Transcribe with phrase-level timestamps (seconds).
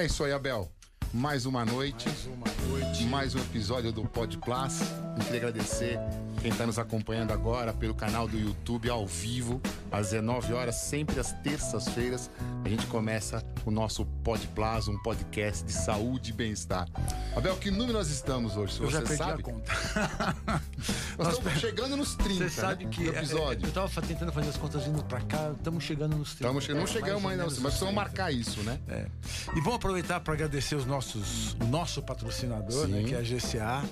[0.00, 0.72] É isso aí, Abel.
[1.12, 2.08] Mais uma noite.
[2.08, 3.04] Mais uma noite.
[3.04, 4.80] Mais um episódio do Pod Plus.
[4.80, 5.98] Eu queria agradecer
[6.40, 9.60] quem está nos acompanhando agora pelo canal do YouTube ao vivo,
[9.92, 12.30] às 19 horas, sempre às terças-feiras.
[12.64, 16.88] A gente começa o nosso Pod Plus, um podcast de saúde e bem-estar.
[17.36, 18.80] Abel, que número nós estamos hoje?
[18.80, 19.40] Eu já você perdi sabe?
[19.40, 19.72] a conta.
[21.18, 23.66] Nós estamos chegando nos 30 Você sabe né, que é, episódio.
[23.66, 26.44] eu estava tentando fazer as contas indo pra cá, estamos chegando nos 30.
[26.44, 27.92] Estamos chegando, não é, chegamos ainda, mas precisamos 30.
[27.92, 28.78] marcar isso, né?
[28.88, 29.06] É.
[29.54, 33.84] E vamos aproveitar para agradecer os nossos, o nosso patrocinador, né, que é a GCA.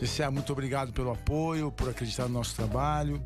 [0.00, 3.22] GCA, muito obrigado pelo apoio, por acreditar no nosso trabalho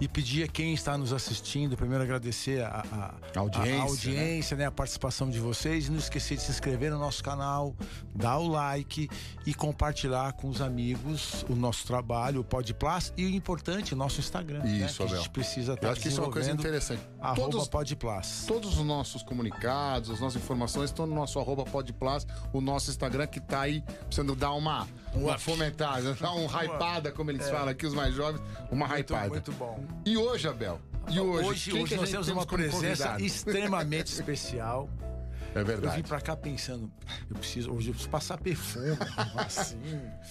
[0.00, 4.66] e pedir a quem está nos assistindo, primeiro agradecer a, a- audiência, a, audiência, né,
[4.66, 7.74] a participação de vocês e não esquecer de se inscrever no nosso canal,
[8.14, 9.08] dar o like
[9.46, 13.96] e compartilhar com os amigos o nosso trabalho, o Pod Plus e o importante, o
[13.96, 14.60] nosso Instagram.
[14.62, 17.02] né, Isso, que a gente precisa estar Eu acho que isso é uma coisa interessante.
[17.20, 18.44] Arroba Todos, Pod Plus.
[18.46, 23.26] todos os nossos comunicados, as nossas informações estão no nosso arroba podplas, o nosso Instagram
[23.26, 27.86] que tá aí precisando dar uma, uma fomentada, dar um hypada, como eles falam aqui,
[27.86, 28.88] os mais jovens, uma É.
[28.88, 29.28] Muito, hypada.
[29.28, 29.86] muito bom.
[30.06, 30.80] E hoje, Abel?
[31.10, 31.48] E hoje?
[31.48, 33.24] Hoje, quem hoje nós temos uma presença convidado?
[33.24, 34.88] extremamente especial.
[35.54, 36.02] É Eu vim verdade.
[36.04, 36.90] pra cá pensando,
[37.28, 38.96] eu preciso, hoje eu preciso passar perfume,
[39.36, 39.76] assim.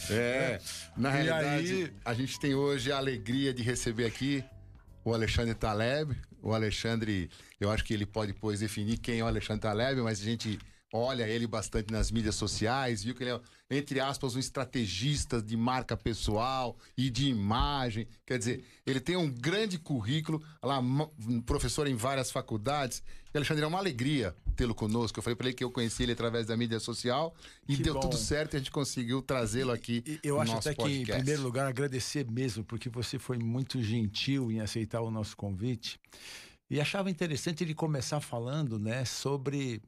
[0.09, 0.59] É,
[0.97, 4.43] na E realidade, aí- a gente tem hoje a alegria de receber aqui
[5.05, 6.17] o Alexandre Taleb.
[6.41, 10.19] O Alexandre, eu acho que ele pode depois definir quem é o Alexandre Taleb, mas
[10.19, 10.57] a gente
[10.93, 15.55] olha ele bastante nas mídias sociais, viu que ele é, entre aspas, um estrategista de
[15.55, 18.07] marca pessoal e de imagem.
[18.25, 20.81] Quer dizer, ele tem um grande currículo, lá,
[21.45, 23.01] professor em várias faculdades.
[23.33, 25.17] E Alexandre, é uma alegria tê-lo conosco.
[25.17, 27.33] Eu falei para ele que eu conheci ele através da mídia social
[27.65, 28.01] e Que deu bom.
[28.01, 30.03] tudo certo e a gente conseguiu trazê-lo aqui.
[30.05, 31.23] E eu no acho nosso até que, em podcast.
[31.23, 35.97] primeiro lugar, agradecer mesmo, porque você foi muito gentil em aceitar o nosso convite.
[36.69, 39.81] E achava interessante ele começar falando, né, sobre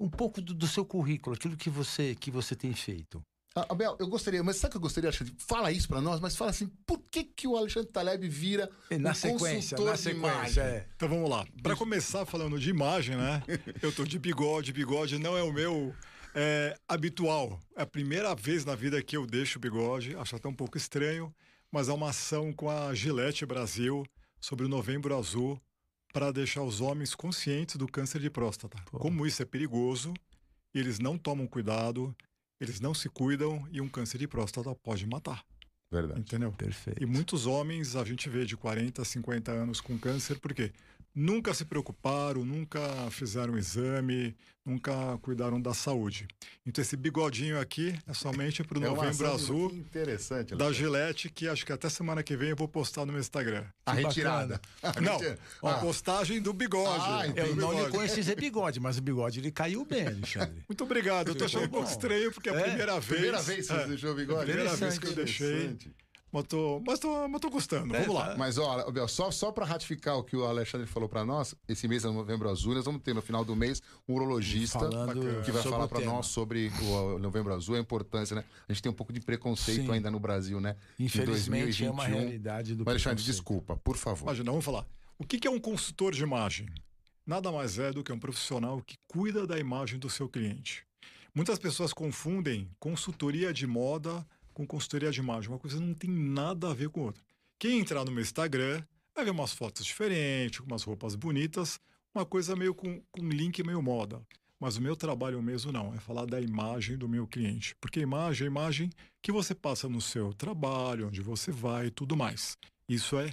[0.00, 3.22] um pouco do, do seu currículo, aquilo que você, que você tem feito.
[3.54, 5.34] Ah, Abel, eu gostaria, mas sabe o que eu gostaria, Alexandre?
[5.38, 8.96] Fala isso pra nós, mas fala assim, por que, que o Alexandre Taleb vira E
[8.96, 10.62] na um sequência, consultor na de sequência, imagem?
[10.62, 10.86] é.
[10.96, 11.44] Então vamos lá.
[11.62, 13.42] Para começar falando de imagem, né?
[13.82, 15.92] Eu tô de bigode, bigode não é o meu
[16.32, 17.58] é, habitual.
[17.76, 20.78] É a primeira vez na vida que eu deixo o bigode, acho até um pouco
[20.78, 21.34] estranho,
[21.72, 24.04] mas é uma ação com a Gillette Brasil
[24.40, 25.60] sobre o Novembro Azul
[26.12, 28.78] para deixar os homens conscientes do câncer de próstata.
[28.90, 30.12] Como isso é perigoso,
[30.74, 32.14] eles não tomam cuidado,
[32.60, 35.44] eles não se cuidam e um câncer de próstata pode matar,
[35.90, 36.20] Verdade.
[36.20, 36.52] entendeu?
[36.52, 37.02] Perfeito.
[37.02, 40.72] E muitos homens a gente vê de 40, 50 anos com câncer, por quê?
[41.14, 46.28] Nunca se preocuparam, nunca fizeram exame, nunca cuidaram da saúde.
[46.64, 50.54] Então esse bigodinho aqui é somente para o É Novembro Azul Interessante.
[50.54, 50.70] da.
[50.72, 53.64] Gillette, que acho que até semana que vem eu vou postar no meu Instagram.
[53.84, 54.60] A Que retirada.
[54.80, 57.04] A Não, retira- a Ah, postagem do bigode.
[57.04, 57.26] Ah.
[57.34, 57.96] Eu não lhe bigode.
[57.96, 60.62] conheci esse bigode, mas o bigode ele caiu bem, Alexandre.
[60.68, 63.06] Muito obrigado, eu tô achando um pouco estranho, porque é a É, primeira vez.
[63.06, 64.44] Primeira vez que você é, deixou o bigode?
[64.46, 65.76] primeira vez que eu deixei.
[66.32, 68.36] Mas tô, mas tô, mas tô gostando, É, vamos lá.
[68.36, 72.04] Mas, Abel, só, só para ratificar o que o Alexandre falou para nós, esse mês
[72.04, 75.62] é Novembro Azul, nós vamos ter no final do mês um urologista Falando que vai
[75.62, 76.12] falar o para tema.
[76.12, 78.44] nós sobre o Novembro Azul, a importância, né?
[78.68, 79.92] A gente tem um pouco de preconceito Sim.
[79.92, 80.76] ainda no Brasil, né?
[80.98, 82.20] Em Infelizmente é uma 2021.
[82.20, 84.26] realidade do Mas, Alexandre, desculpa, por favor.
[84.26, 84.86] Imagina, vamos falar.
[85.18, 86.68] O que é um consultor de imagem?
[87.26, 90.84] Nada mais é do que um profissional que cuida da imagem do seu cliente.
[91.34, 94.26] Muitas pessoas confundem consultoria de moda
[94.60, 95.50] com consultoria de imagem.
[95.50, 97.22] Uma coisa não tem nada a ver com outra.
[97.58, 98.82] Quem entrar no meu Instagram
[99.14, 101.80] vai ver umas fotos diferentes, umas roupas bonitas,
[102.14, 104.20] uma coisa meio com, com link meio moda.
[104.58, 107.74] Mas o meu trabalho mesmo não, é falar da imagem do meu cliente.
[107.80, 108.90] Porque a imagem é a imagem
[109.22, 112.58] que você passa no seu trabalho, onde você vai e tudo mais.
[112.86, 113.30] Isso é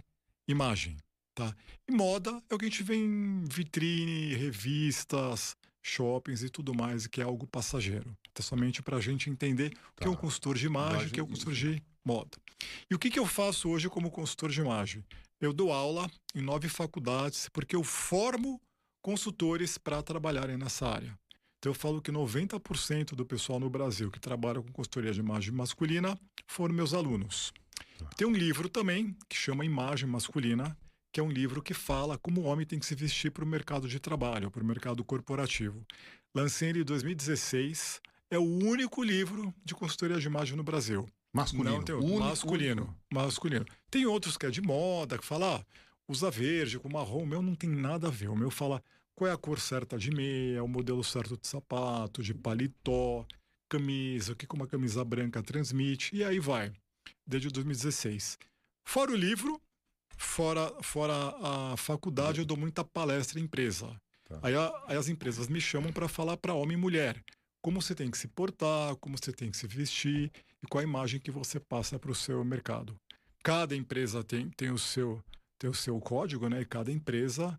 [0.47, 0.95] imagem,
[1.35, 1.53] tá?
[1.85, 7.07] E moda é o que a gente vê em vitrine, revistas, shoppings e tudo mais,
[7.07, 8.15] que é algo passageiro.
[8.37, 10.21] É somente para a gente entender o que é um Tá.
[10.21, 12.37] consultor de imagem, o que é um consultor de moda.
[12.89, 15.03] E o que, que eu faço hoje como consultor de imagem?
[15.39, 18.59] Eu dou aula em nove faculdades, porque eu formo
[19.01, 21.17] consultores para trabalharem nessa área.
[21.59, 25.51] Então eu falo que 90% do pessoal no Brasil que trabalha com consultoria de imagem
[25.53, 27.51] masculina foram meus alunos.
[28.15, 30.77] Tem um livro também que chama Imagem Masculina,
[31.11, 33.47] que é um livro que fala como o homem tem que se vestir para o
[33.47, 35.85] mercado de trabalho, para o mercado corporativo.
[36.35, 38.01] Lancei ele em 2016.
[38.29, 41.07] É o único livro de consultoria de imagem no Brasil.
[41.33, 41.77] Masculino.
[41.77, 41.95] Não tem.
[41.95, 42.81] Único, masculino.
[42.83, 42.97] único.
[43.13, 43.65] Masculino.
[43.89, 45.65] Tem outros que é de moda, que fala, ah,
[46.07, 47.23] usa verde com marrom.
[47.23, 48.29] O meu não tem nada a ver.
[48.29, 48.83] O meu fala
[49.15, 53.25] qual é a cor certa de meia, o modelo certo de sapato, de paletó,
[53.69, 56.71] camisa, o que que uma camisa branca transmite, e aí vai.
[57.25, 58.37] Desde 2016.
[58.85, 59.59] Fora o livro,
[60.17, 61.13] fora, fora
[61.73, 63.95] a faculdade, eu dou muita palestra em empresa.
[64.25, 64.39] Tá.
[64.41, 67.23] Aí, a- aí as empresas me chamam para falar para homem e mulher.
[67.59, 70.31] como você tem que se portar, como você tem que se vestir
[70.63, 72.95] e qual a imagem que você passa para o seu mercado.
[73.43, 75.21] Cada empresa tem, tem, o seu,
[75.59, 76.61] tem o seu código, né?
[76.61, 77.57] E cada empresa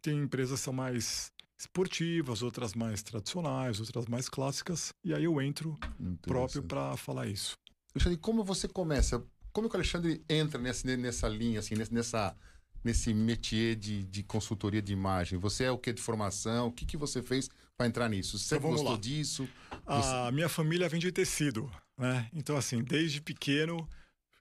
[0.00, 4.94] tem empresas que são mais esportivas, outras mais tradicionais, outras mais clássicas.
[5.04, 5.78] E aí eu entro
[6.22, 7.52] próprio para falar isso.
[7.94, 9.22] Alexandre, como você começa?
[9.52, 12.36] Como que o Alexandre entra nessa, nessa linha, assim, nessa,
[12.84, 15.38] nesse métier de, de consultoria de imagem?
[15.38, 16.68] Você é o que de formação?
[16.68, 18.38] O que, que você fez para entrar nisso?
[18.38, 18.98] Você então, gostou lá.
[18.98, 19.48] disso?
[19.86, 22.28] A minha família vende tecido, né?
[22.32, 23.88] Então, assim, desde pequeno,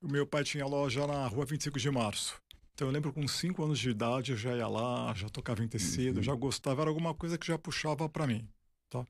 [0.01, 2.41] o meu pai tinha loja na rua 25 de março.
[2.79, 5.67] Então eu lembro com 5 anos de idade eu já ia lá, já tocava em
[5.67, 6.23] tecido, uhum.
[6.23, 8.47] já gostava, era alguma coisa que já puxava para mim.
[8.89, 9.05] Tá?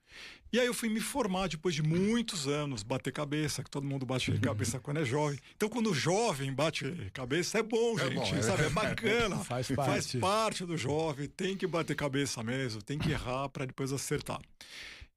[0.52, 4.06] E aí eu fui me formar depois de muitos anos, bater cabeça, que todo mundo
[4.06, 5.40] bate cabeça quando é jovem.
[5.56, 6.84] Então, quando o jovem bate
[7.14, 8.64] cabeça, é bom, é gente, bom, sabe?
[8.64, 9.38] É, é bacana.
[9.38, 9.90] faz, parte.
[9.90, 14.42] faz parte do jovem, tem que bater cabeça mesmo, tem que errar para depois acertar.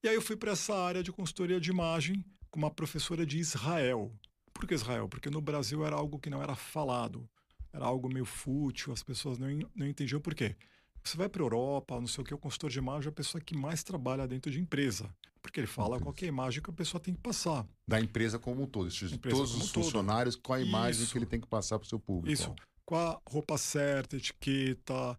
[0.03, 3.39] E aí eu fui para essa área de consultoria de imagem com uma professora de
[3.39, 4.13] Israel.
[4.53, 5.09] Por que Israel?
[5.09, 7.29] Porque no Brasil era algo que não era falado
[7.73, 10.55] era algo meio fútil, as pessoas não, não entendiam por quê.
[11.05, 13.13] Você vai para a Europa, não sei o que, o consultor de imagem é a
[13.13, 15.13] pessoa que mais trabalha dentro de empresa.
[15.43, 17.67] Porque ele fala qual é a imagem que a pessoa tem que passar.
[17.87, 18.89] Da empresa como um todo.
[19.19, 21.13] Todos os funcionários, qual a imagem Isso.
[21.13, 22.33] que ele tem que passar para o seu público.
[22.33, 22.55] Isso.
[22.87, 25.17] Com a roupa certa, etiqueta,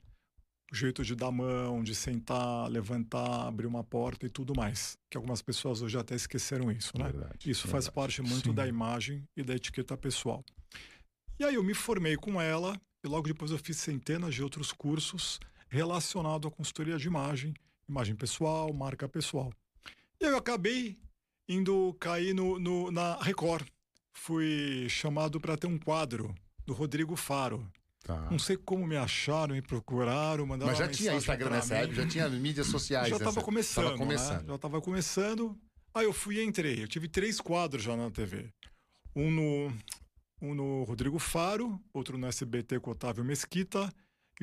[0.71, 4.97] o jeito de dar mão, de sentar, levantar, abrir uma porta e tudo mais.
[5.11, 7.11] Que algumas pessoas hoje até esqueceram isso, né?
[7.11, 7.71] Verdade, isso verdade.
[7.71, 8.55] faz parte muito Sim.
[8.55, 10.43] da imagem e da etiqueta pessoal.
[11.37, 14.71] E aí eu me formei com ela e logo depois eu fiz centenas de outros
[14.71, 15.39] cursos
[15.73, 17.51] relacionados à consultoria de imagem,
[17.89, 19.51] imagem pessoal, marca pessoal.
[20.21, 20.99] E eu acabei
[21.49, 23.67] indo cair no, no na Record.
[24.13, 26.33] Fui chamado para ter um quadro
[26.63, 27.67] do Rodrigo Faro.
[28.03, 28.29] Tá.
[28.29, 32.07] Não sei como me acharam, me procuraram, mandaram Mas já tinha Instagram nessa época, já
[32.07, 33.09] tinha mídias sociais.
[33.09, 34.41] Já estava começando, tava começando.
[34.41, 34.47] Né?
[34.47, 35.57] Já estava começando.
[35.95, 36.83] Aí eu fui e entrei.
[36.83, 38.53] Eu tive três quadros já na TV.
[39.15, 39.73] Um no
[40.39, 43.91] um no Rodrigo Faro, outro no SBT com Otávio Mesquita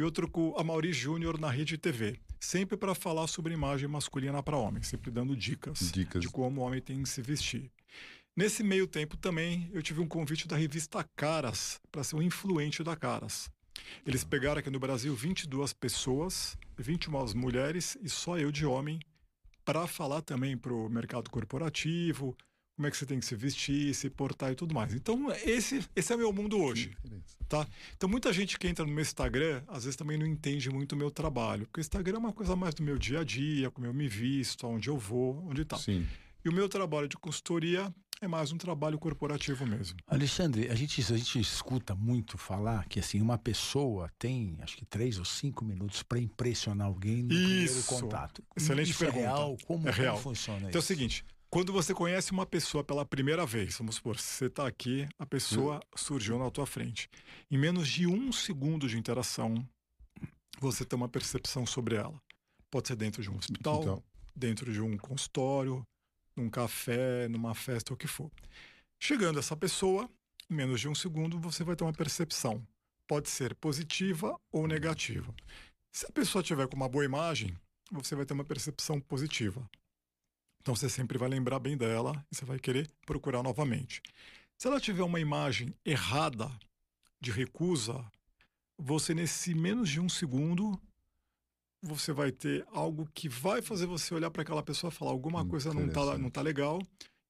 [0.00, 2.19] e outro com a Mauri Júnior na Rede TV.
[2.41, 6.64] Sempre para falar sobre imagem masculina para homem, sempre dando dicas, dicas, de como o
[6.64, 7.70] homem tem que se vestir.
[8.35, 12.82] Nesse meio tempo também eu tive um convite da revista Caras para ser um influente
[12.82, 13.50] da Caras.
[14.06, 19.00] Eles pegaram aqui no Brasil 22 pessoas, 21 mulheres e só eu de homem,
[19.67, 22.35] para falar também para o mercado corporativo,
[22.80, 24.94] como é que você tem que se vestir, se portar e tudo mais.
[24.94, 26.96] Então, esse, esse é meu mundo hoje.
[27.46, 27.66] Tá?
[27.94, 30.96] Então, muita gente que entra no meu Instagram, às vezes também não entende muito o
[30.96, 31.66] meu trabalho.
[31.66, 34.08] Porque o Instagram é uma coisa mais do meu dia a dia, como eu me
[34.08, 35.78] visto, aonde eu vou, onde tal.
[35.78, 36.06] Sim.
[36.42, 39.98] E o meu trabalho de consultoria é mais um trabalho corporativo mesmo.
[40.06, 44.86] Alexandre, a gente, a gente escuta muito falar que assim uma pessoa tem acho que
[44.86, 47.42] três ou cinco minutos para impressionar alguém no Isso.
[47.42, 48.42] primeiro contato.
[48.56, 49.20] Excelente Isso pergunta.
[49.20, 49.58] É real?
[49.66, 50.12] Como, é real.
[50.14, 50.78] como funciona então isso?
[50.78, 54.69] é o seguinte, quando você conhece uma pessoa pela primeira vez, vamos supor, você está
[54.69, 55.81] aqui, a pessoa hum.
[55.97, 57.11] surgiu na tua frente.
[57.50, 59.67] Em menos de um segundo de interação,
[60.61, 62.23] você tem uma percepção sobre ela.
[62.70, 64.02] Pode ser dentro de um hospital, então.
[64.35, 65.85] dentro de um consultório,
[66.37, 68.31] num café, numa festa, o que for.
[69.00, 70.08] Chegando essa pessoa,
[70.49, 72.64] em menos de um segundo, você vai ter uma percepção.
[73.08, 75.35] Pode ser positiva ou negativa.
[75.91, 77.58] Se a pessoa tiver com uma boa imagem,
[77.91, 79.69] você vai ter uma percepção positiva.
[80.61, 84.02] Então você sempre vai lembrar bem dela e você vai querer procurar novamente.
[84.59, 86.50] Se ela tiver uma imagem errada
[87.21, 88.05] de recusa,
[88.79, 90.79] você nesse menos de um segundo
[91.83, 95.47] você vai ter algo que vai fazer você olhar para aquela pessoa e falar alguma
[95.47, 96.79] coisa não está não tá legal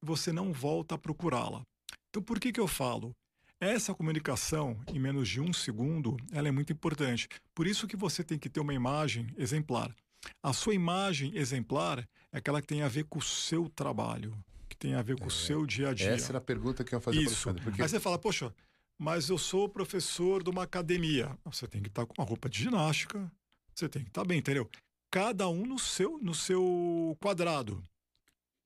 [0.01, 1.61] e você não volta a procurá-la.
[2.09, 3.15] Então por que que eu falo?
[3.61, 7.29] Essa comunicação em menos de um segundo, ela é muito importante.
[7.53, 9.95] Por isso que você tem que ter uma imagem exemplar.
[10.43, 14.37] A sua imagem exemplar é aquela que tem a ver com o seu trabalho,
[14.69, 16.11] que tem a ver com é, o seu dia a dia.
[16.11, 17.53] Essa era a pergunta que eu ia fazer Isso.
[17.53, 17.81] para porque...
[17.81, 18.53] Aí você fala, poxa,
[18.97, 21.37] mas eu sou professor de uma academia.
[21.45, 23.31] Você tem que estar com uma roupa de ginástica,
[23.73, 24.69] você tem que estar bem, entendeu?
[25.09, 27.83] Cada um no seu, no seu quadrado.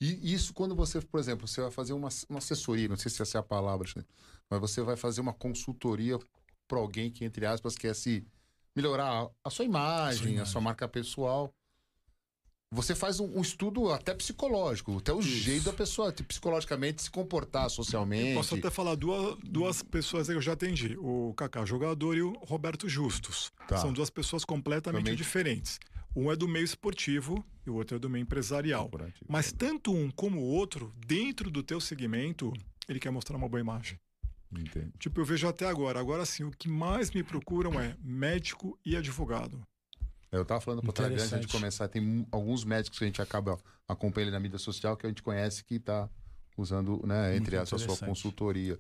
[0.02, 3.22] E isso quando você, por exemplo, você vai fazer uma, uma assessoria, não sei se
[3.22, 3.88] essa é a palavra,
[4.50, 6.20] mas você vai fazer uma consultoria
[6.68, 8.26] para alguém que, entre aspas, quer se
[8.76, 11.54] melhorar a sua imagem, a sua, marca pessoal.
[12.72, 15.30] Você faz um, um, estudo até psicológico, até o Isso.
[15.30, 18.30] jeito da pessoa tipo, psicologicamente se comportar socialmente.
[18.30, 22.22] Eu posso até falar duas, duas pessoas que eu já atendi: o Kaká jogador e
[22.22, 23.52] o Roberto Justus.
[23.68, 23.78] Tá.
[23.78, 25.16] São duas pessoas completamente Também...
[25.16, 25.80] diferentes.
[26.16, 28.90] Um é do meio esportivo e o outro é do meio empresarial.
[29.28, 32.54] Mas tanto um como o outro, dentro do teu segmento,
[32.88, 34.00] ele quer mostrar uma boa imagem.
[34.60, 34.92] Entendo.
[35.00, 36.00] Tipo, eu vejo até agora.
[36.00, 39.62] Agora sim, o que mais me procuram é médico e advogado.
[40.32, 43.58] Eu tava falando para trás antes de começar, tem alguns médicos que a gente acaba
[43.88, 46.10] acompanhando na mídia social que a gente conhece que tá
[46.58, 48.80] usando, né, entre Muito essa sua consultoria.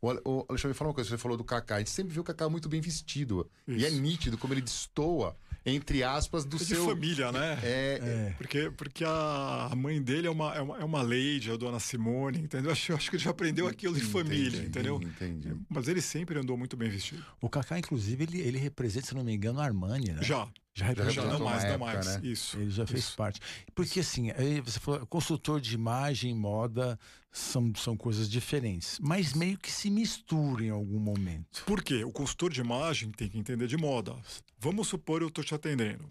[0.00, 2.22] O, Ale- o Alexandre, fala uma coisa, você falou do Kaká, a gente sempre viu
[2.22, 3.50] o Kaká muito bem vestido.
[3.66, 4.00] E é Isso.
[4.00, 5.36] nítido como ele destoa,
[5.66, 6.84] entre aspas, do É de seu...
[6.86, 7.58] família, né?
[7.62, 8.34] É, É.
[8.38, 12.38] Porque, porque a mãe dele é uma, é uma, é uma lady, a dona Simone,
[12.38, 12.70] entendeu?
[12.70, 15.00] Acho, acho que ele já aprendeu aquilo de família, entendeu?
[15.02, 15.52] Entendi.
[15.68, 17.24] Mas ele sempre andou muito bem vestido.
[17.40, 20.22] O Kaká, inclusive, ele, ele representa, se não me engano, a Armani, né?
[20.22, 21.24] Já, Já já, representou.
[21.26, 22.06] não uma mais, não época, mais.
[22.06, 22.20] né?
[22.22, 22.56] Isso.
[22.56, 23.16] Ele já fez Isso.
[23.16, 23.40] parte.
[23.74, 26.98] Porque assim, aí você falou, consultor de imagem, moda,
[27.30, 28.98] são, são coisas diferentes.
[29.00, 31.64] Mas meio que se misturam em algum momento.
[31.64, 32.04] Por quê?
[32.04, 34.16] O consultor de imagem tem que entender de moda.
[34.58, 36.10] Vamos supor eu estou te atendendo.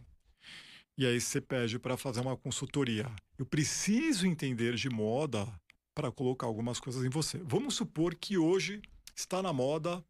[0.97, 3.09] E aí você pede para fazer uma consultoria.
[3.37, 5.47] Eu preciso entender de moda
[5.93, 7.39] para colocar algumas coisas em você.
[7.43, 8.81] Vamos supor que hoje
[9.15, 10.03] está na moda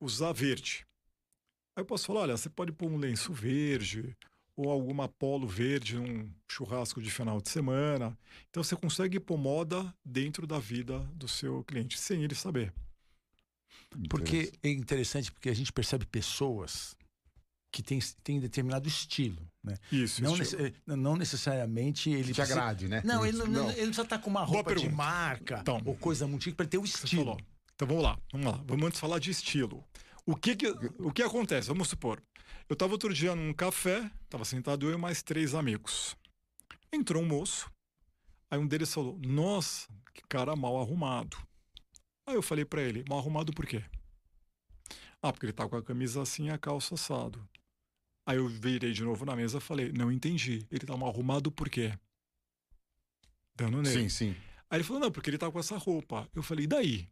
[0.00, 0.86] usar verde.
[1.76, 4.16] Aí eu posso falar, olha, você pode pôr um lenço verde
[4.60, 8.18] ou alguma polo verde num churrasco de final de semana.
[8.50, 12.72] Então você consegue pôr moda dentro da vida do seu cliente, sem ele saber.
[14.10, 16.96] Porque é interessante porque a gente percebe pessoas
[17.72, 19.76] que têm, têm determinado estilo, né?
[19.92, 20.62] Isso, Não, estilo.
[20.62, 23.00] nece- eh, não necessariamente ele Te precisa- agrade, né?
[23.04, 25.80] Não, ele não, ele não precisa estar com uma roupa de marca Então.
[25.84, 27.36] ou coisa muito para ele ter o estilo.
[27.74, 28.64] Então vamos lá, vamos lá.
[28.66, 29.84] Vamos antes falar de estilo.
[30.26, 30.66] O que que,
[30.98, 31.68] o que acontece?
[31.68, 32.20] Vamos supor.
[32.68, 36.16] Eu estava outro dia num café, estava sentado eu e mais três amigos.
[36.92, 37.70] Entrou um moço,
[38.50, 41.36] aí um deles falou: Nossa, que cara mal arrumado.
[42.26, 43.82] Aí eu falei para ele: Mal arrumado por quê?
[45.22, 47.48] Ah, porque ele tá com a camisa assim e a calça assado.
[48.26, 50.66] Aí eu virei de novo na mesa e falei: Não entendi.
[50.70, 51.98] Ele tá mal arrumado por quê?
[53.56, 54.02] Dando nele.
[54.02, 54.36] Sim, sim.
[54.70, 56.28] Aí ele falou, não, porque ele tá com essa roupa.
[56.34, 57.08] Eu falei, e daí?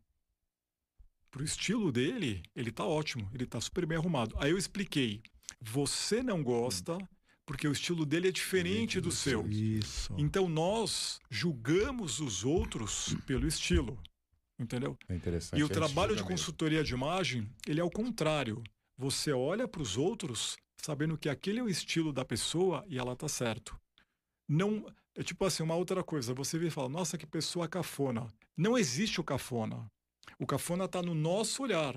[1.30, 4.36] Pro estilo dele, ele tá ótimo, ele tá super bem arrumado.
[4.38, 5.22] Aí eu expliquei,
[5.66, 6.96] você não gosta
[7.44, 9.46] porque o estilo dele é diferente do seu.
[9.48, 10.14] Isso.
[10.18, 13.98] Então nós julgamos os outros pelo estilo,
[14.58, 14.96] entendeu?
[15.08, 15.58] É interessante.
[15.58, 18.62] E o esse trabalho de consultoria de imagem, ele é o contrário.
[18.96, 23.16] Você olha para os outros sabendo que aquele é o estilo da pessoa e ela
[23.16, 23.78] tá certo.
[24.48, 28.26] Não é tipo assim, uma outra coisa, você vê e fala: "Nossa, que pessoa cafona".
[28.56, 29.90] Não existe o cafona.
[30.38, 31.96] O cafona tá no nosso olhar.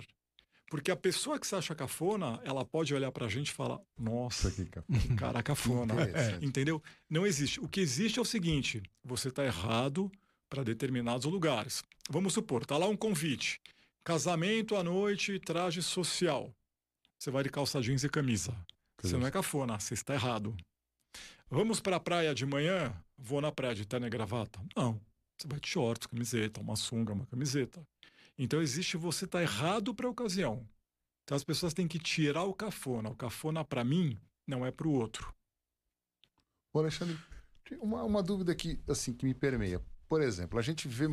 [0.70, 4.50] Porque a pessoa que se acha cafona, ela pode olhar pra gente e falar: "Nossa,
[4.50, 4.86] aqui, cara.
[4.88, 5.96] que cara cafona".
[6.42, 6.82] Entendeu?
[7.10, 7.60] Não existe.
[7.60, 10.12] O que existe é o seguinte: você está errado
[10.50, 11.84] para determinados lugares.
[12.10, 13.60] Vamos supor, tá lá um convite.
[14.04, 16.54] Casamento à noite, traje social.
[17.18, 18.56] Você vai de calça jeans e camisa.
[19.02, 20.56] Você não é cafona, você está errado.
[21.50, 22.94] Vamos para a praia de manhã?
[23.18, 24.60] Vou na praia de terno e gravata?
[24.76, 25.00] Não.
[25.38, 27.86] Você vai de shorts, camiseta, uma sunga, uma camiseta.
[28.42, 30.66] Então existe você tá errado para a ocasião.
[31.26, 33.10] Então as pessoas têm que tirar o cafona.
[33.10, 34.18] O cafona para mim
[34.48, 35.34] não é para o outro.
[36.74, 37.20] Ô, Alexandre,
[37.82, 39.84] uma, uma dúvida que, assim, que me permeia.
[40.08, 41.06] Por exemplo, a gente vê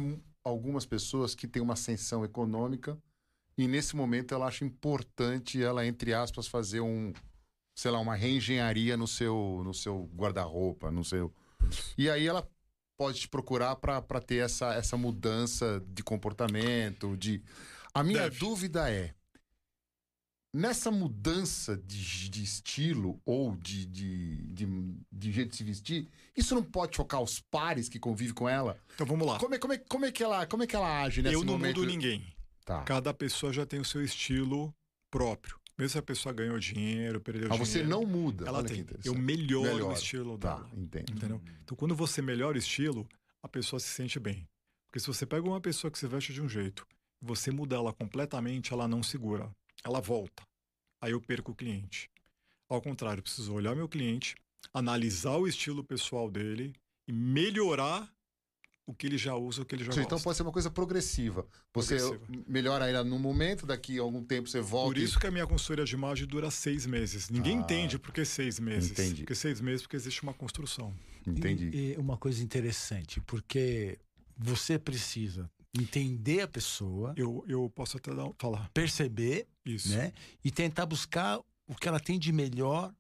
[0.45, 2.97] algumas pessoas que têm uma ascensão econômica
[3.59, 7.12] e nesse momento ela acha importante ela, entre aspas, fazer um,
[7.75, 11.35] sei lá, uma reengenharia no seu, no seu guarda-roupa, no seu...
[11.99, 12.49] E aí ela
[12.96, 17.42] pode te procurar para ter essa, essa mudança de comportamento, de...
[17.94, 18.38] A minha Deve.
[18.38, 19.14] dúvida é,
[20.56, 24.66] nessa mudança de, de estilo ou de, de, de,
[25.12, 28.78] de jeito de se vestir, isso não pode chocar os pares que convivem com ela?
[28.94, 29.38] Então vamos lá.
[29.38, 31.44] Como é, como é, como é, que, ela, como é que ela age nesse Eu
[31.44, 31.80] não momento?
[31.80, 32.26] mudo ninguém.
[32.64, 32.82] Tá.
[32.84, 34.74] Cada pessoa já tem o seu estilo
[35.10, 35.58] próprio.
[35.78, 37.90] Mesmo se a pessoa ganhou dinheiro, perdeu Mas você dinheiro.
[37.90, 38.47] não muda.
[38.47, 38.87] Ela Olha tem.
[39.04, 40.71] Eu melhoro o estilo Tá, dela.
[40.75, 41.12] entendo.
[41.12, 41.42] Entendeu?
[41.62, 43.06] Então, quando você melhora o estilo,
[43.42, 44.49] a pessoa se sente bem.
[44.87, 46.87] Porque se você pega uma pessoa que se veste de um jeito,
[47.21, 49.50] você muda ela completamente, ela não segura.
[49.85, 50.42] Ela volta.
[51.02, 52.09] Aí eu perco o cliente.
[52.68, 54.35] Ao contrário, eu preciso olhar meu cliente,
[54.73, 56.73] analisar o estilo pessoal dele
[57.06, 58.11] e melhorar
[58.87, 60.14] o que ele já usa, o que ele já Sim, gosta.
[60.14, 61.45] Então pode ser uma coisa progressiva.
[61.75, 62.45] Você Progressiva.
[62.47, 64.95] melhora ela no momento, daqui a algum tempo você volta.
[64.95, 67.28] Por isso que a minha consultoria de imagem dura seis meses.
[67.28, 68.93] Ninguém Ah, entende por que seis meses.
[68.93, 69.23] entendi.
[69.23, 70.95] Porque seis meses, porque existe uma construção.
[71.26, 71.31] e...
[71.31, 71.71] Entendi.
[71.75, 73.99] E, e uma coisa interessante, porque
[74.38, 79.90] você precisa entender a pessoa, Eu, eu posso até dar, falar perceber, isso.
[79.90, 80.12] né?
[80.45, 82.95] E tentar buscar o que ela tem de melhor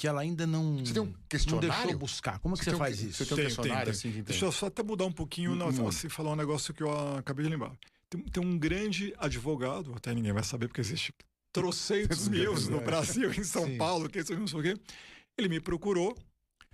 [0.00, 1.68] que ela ainda não, Você tem um não questionário?
[1.82, 2.38] deixou buscar.
[2.38, 3.26] Como é que você, tem um- faz Você isso?
[3.26, 5.70] tem um Tem, questionário tem, assim de Deixa eu só até mudar um pouquinho, não,
[5.70, 5.88] Muda.
[5.90, 7.76] assim, falar um negócio que eu acabei de lembrar.
[8.08, 11.12] Tem, tem um grande advogado, até ninguém vai saber porque existe
[11.52, 13.76] trocentos mil no Brasil, em São Sim.
[13.76, 14.74] Paulo, que isso não sei o quê.
[15.36, 16.16] Ele me procurou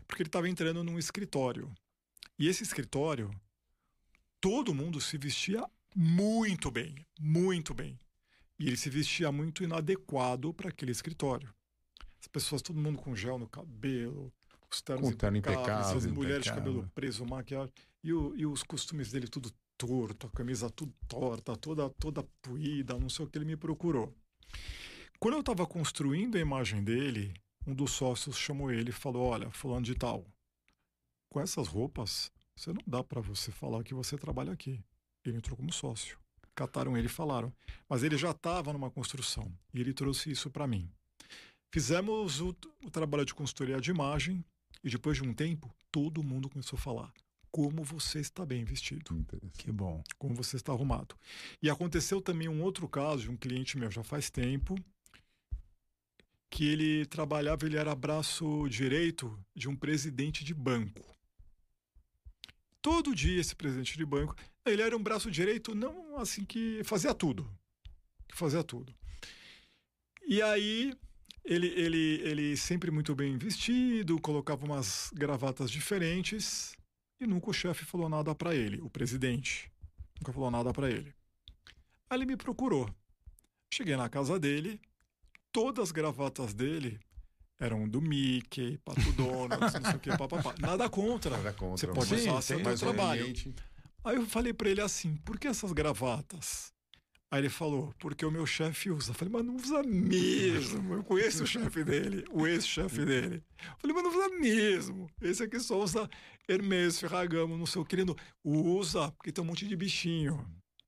[0.06, 1.68] porque ele estava entrando num escritório.
[2.38, 3.28] E esse escritório,
[4.40, 5.64] todo mundo se vestia
[5.97, 7.99] muito bem, muito bem.
[8.56, 11.52] E ele se vestia muito inadequado para aquele escritório.
[12.26, 14.33] As pessoas, todo mundo com gel no cabelo,
[14.68, 16.73] os ternos Com terno impecáveis, impecável, as mulheres de impecável.
[16.75, 17.73] cabelo preso, maquiagem.
[18.02, 22.99] E, o- e os costumes dele tudo torto, a camisa tudo torta, toda, toda puída,
[22.99, 24.12] não sei o que, ele me procurou.
[25.21, 27.33] Quando eu estava construindo a imagem dele,
[27.64, 30.26] um dos sócios chamou ele e falou: Olha, fulano de tal,
[31.30, 34.83] com essas roupas, você não dá para você falar que você trabalha aqui.
[35.25, 36.18] Ele entrou como sócio.
[36.56, 37.52] Cataram ele e falaram.
[37.88, 40.90] Mas ele já estava numa construção e ele trouxe isso para mim.
[41.73, 44.45] Fizemos o, o trabalho de consultoria de imagem
[44.83, 47.13] e depois de um tempo, todo mundo começou a falar
[47.57, 49.17] como você está bem vestido.
[49.57, 50.05] Que bom.
[50.19, 51.17] como você está arrumado.
[51.63, 54.75] E aconteceu também um outro caso de um cliente meu já faz tempo
[56.51, 61.03] que ele trabalhava, ele era braço direito de um presidente de banco.
[62.83, 67.15] Todo dia esse presidente de banco, ele era um braço direito não assim que fazia
[67.15, 67.51] tudo,
[68.29, 68.95] que fazia tudo.
[70.27, 70.95] E aí
[71.47, 76.76] ele, ele, ele sempre muito bem vestido, colocava umas gravatas diferentes
[77.21, 79.71] e nunca o chefe falou nada para ele, o presidente.
[80.21, 81.15] Nunca falou nada para ele.
[82.11, 82.93] Aí ele me procurou.
[83.73, 84.81] Cheguei na casa dele,
[85.53, 86.99] todas as gravatas dele
[87.59, 90.55] eram do Mickey, Pato Donald, não sei o que, papapá.
[90.59, 91.37] Nada contra.
[91.37, 91.76] Nada contra.
[91.76, 93.33] Você pode Sim, usar seu trabalho.
[94.05, 96.73] Aí eu falei pra ele assim, por que essas gravatas?
[97.37, 99.11] Aí ele falou, porque o meu chefe usa.
[99.11, 100.95] Eu falei, mas não usa mesmo.
[100.95, 103.45] Eu conheço o chefe dele, o ex-chefe dele.
[103.59, 105.11] Eu falei, mas não usa mesmo.
[105.21, 106.09] Esse aqui só usa
[106.49, 107.95] Hermes, Ferragamo, não sei o que.
[107.95, 110.47] Ele não usa, porque tem um monte de bichinho.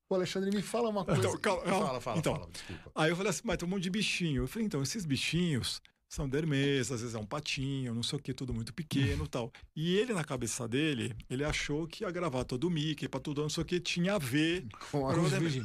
[0.08, 1.20] Ô, Alexandre, me fala uma coisa.
[1.20, 1.86] Então, calma, calma.
[1.86, 2.34] Fala, fala, Então.
[2.36, 2.92] fala, desculpa.
[2.94, 4.44] Aí eu falei assim, mas tem um monte de bichinho.
[4.44, 8.18] Eu falei, então, esses bichinhos são de Hermes, às vezes é um patinho, não sei
[8.18, 9.52] o que, tudo muito pequeno e tal.
[9.76, 13.48] E ele, na cabeça dele, ele achou que a gravata do Mickey, pra tudo, não
[13.50, 15.14] sei o que, tinha a ver Com a-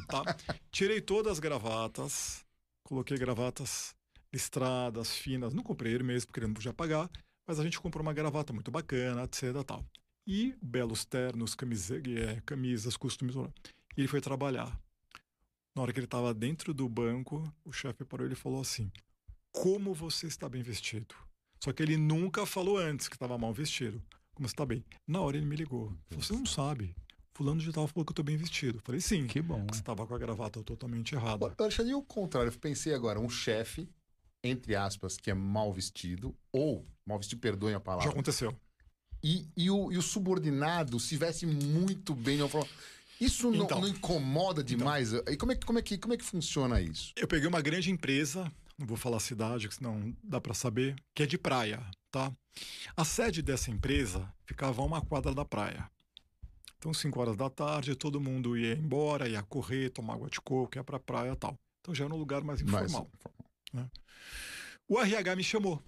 [0.06, 0.36] tá?
[0.70, 2.44] Tirei todas as gravatas,
[2.84, 3.94] coloquei gravatas
[4.32, 5.54] listradas, finas.
[5.54, 7.08] Não comprei Hermes, porque ele não podia pagar,
[7.46, 9.84] mas a gente comprou uma gravata muito bacana, etc e tal.
[10.26, 13.34] E belos ternos, camisa, é, camisas, costumes.
[13.96, 14.78] E ele foi trabalhar.
[15.76, 18.90] Na hora que ele estava dentro do banco, o chefe parou e falou assim:
[19.54, 21.14] Como você está bem vestido?
[21.62, 24.02] Só que ele nunca falou antes que estava mal vestido.
[24.34, 24.84] Como você está bem?
[25.06, 25.92] Na hora ele me ligou.
[26.08, 26.94] Falou, você não sabe.
[27.36, 28.78] Fulano de tal falou que eu estou bem vestido.
[28.78, 29.26] Eu falei, sim.
[29.28, 29.64] Que bom.
[29.70, 31.44] Você estava com a gravata totalmente errada.
[31.46, 32.48] Ô, Alexandre, e o contrário?
[32.52, 33.88] Eu pensei agora, um chefe,
[34.42, 38.54] entre aspas, que é mal vestido, ou, mal vestido, perdoem a Já palavra, aconteceu.
[39.22, 42.68] e, e, o, e o subordinado se veste muito bem, não falou.
[43.20, 43.80] Isso não, Então.
[43.80, 45.12] não incomoda demais?
[45.12, 47.12] E como é, que- como, é que, como é que funciona isso?
[47.16, 50.96] Eu peguei uma grande empresa, não vou falar a cidade, que senão dá para saber,
[51.14, 52.32] que é de praia, tá?
[52.96, 55.90] A sede dessa empresa ficava a uma quadra da praia.
[56.78, 60.76] Então, 5 horas da tarde, todo mundo ia embora, ia correr, tomar água de coco,
[60.76, 61.58] ia pra praia e tal.
[61.80, 63.10] Então já era um lugar mais Mas- informal.
[64.86, 65.82] O RH me chamou.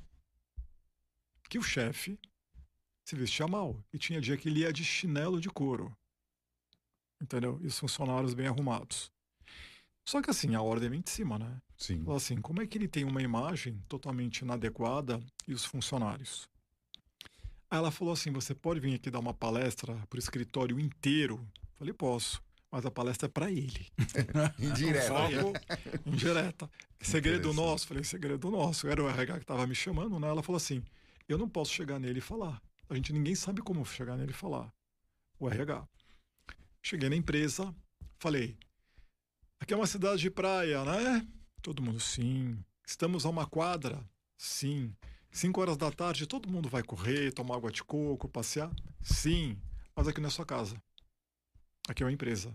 [1.49, 2.19] Que o chefe
[3.05, 3.85] se vestia mal.
[3.93, 5.95] E tinha dia que ele ia de chinelo de couro.
[7.21, 7.59] Entendeu?
[7.63, 9.13] E os funcionários bem arrumados.
[10.09, 11.61] Só que assim, a ordem vem de cima, né?
[11.77, 12.05] Sim.
[12.15, 16.49] Assim, como é que ele tem uma imagem totalmente inadequada e os funcionários?
[17.71, 21.47] Aí ela falou assim, você pode vir aqui dar uma palestra para o escritório inteiro?
[21.75, 23.87] Falei, posso, mas a palestra é para ele.
[24.59, 25.09] Indireto.
[25.09, 25.53] Foco
[26.07, 26.71] indireta.
[27.01, 27.87] Segredo nosso.
[27.87, 28.89] Falei, segredo nosso.
[28.89, 30.29] Era o RH que estava me chamando, né?
[30.29, 30.83] Ela falou assim,
[31.29, 32.63] eu não posso chegar nele e falar.
[32.89, 34.73] A gente, ninguém sabe como chegar nele e falar.
[35.39, 35.87] O RH.
[36.83, 37.75] Cheguei na empresa,
[38.19, 38.57] falei,
[39.59, 41.27] aqui é uma cidade de praia, né?
[41.67, 42.65] Todo mundo, sim.
[42.87, 44.01] Estamos a uma quadra?
[44.39, 44.95] Sim.
[45.33, 48.71] Cinco horas da tarde, todo mundo vai correr, tomar água de coco, passear?
[49.03, 49.61] Sim.
[49.93, 50.81] Mas aqui não é sua casa.
[51.89, 52.55] Aqui é uma empresa.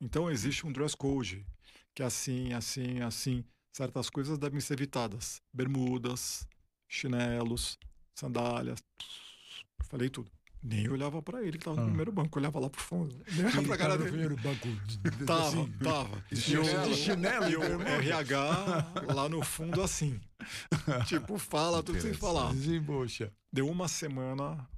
[0.00, 1.46] Então existe um dress code,
[1.94, 3.44] que é assim, assim, assim.
[3.72, 5.40] Certas coisas devem ser evitadas.
[5.52, 6.48] Bermudas,
[6.88, 7.78] chinelos,
[8.12, 8.82] sandálias.
[9.84, 10.32] Falei tudo.
[10.68, 11.86] Nem olhava para ele que estava no Ah.
[11.86, 13.14] primeiro banco, olhava lá pro fundo.
[13.32, 14.10] Nem olhava pra cara no dele.
[14.10, 14.66] primeiro banco.
[15.24, 16.24] Tava, assim, tava.
[16.32, 16.88] De E o- chinelo.
[16.88, 17.82] De chinelo, E o.
[17.82, 20.20] RH lá no fundo assim.
[21.06, 22.52] tipo, fala tudo sem falar.
[22.52, 23.32] Desembucha.
[23.52, 24.68] Deu uma semana,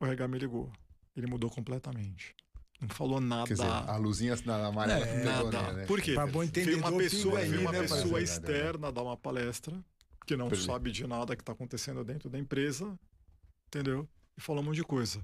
[0.00, 0.72] o RH me ligou.
[1.16, 2.34] Ele mudou completamente.
[2.80, 3.46] Não falou nada.
[3.46, 5.72] Quer dizer, a luzinha na amarela É, pegou, nada.
[5.72, 5.86] né?
[5.86, 6.14] Por quê?
[6.14, 8.18] Pra bom Veio entendedor, uma pessoa, aí, uma né, pessoa parceiro?
[8.24, 9.78] externa dar uma palestra,
[10.26, 12.98] que não sabe de nada que está acontecendo dentro da empresa,
[13.68, 14.08] entendeu?
[14.36, 15.22] E fala um monte de coisa.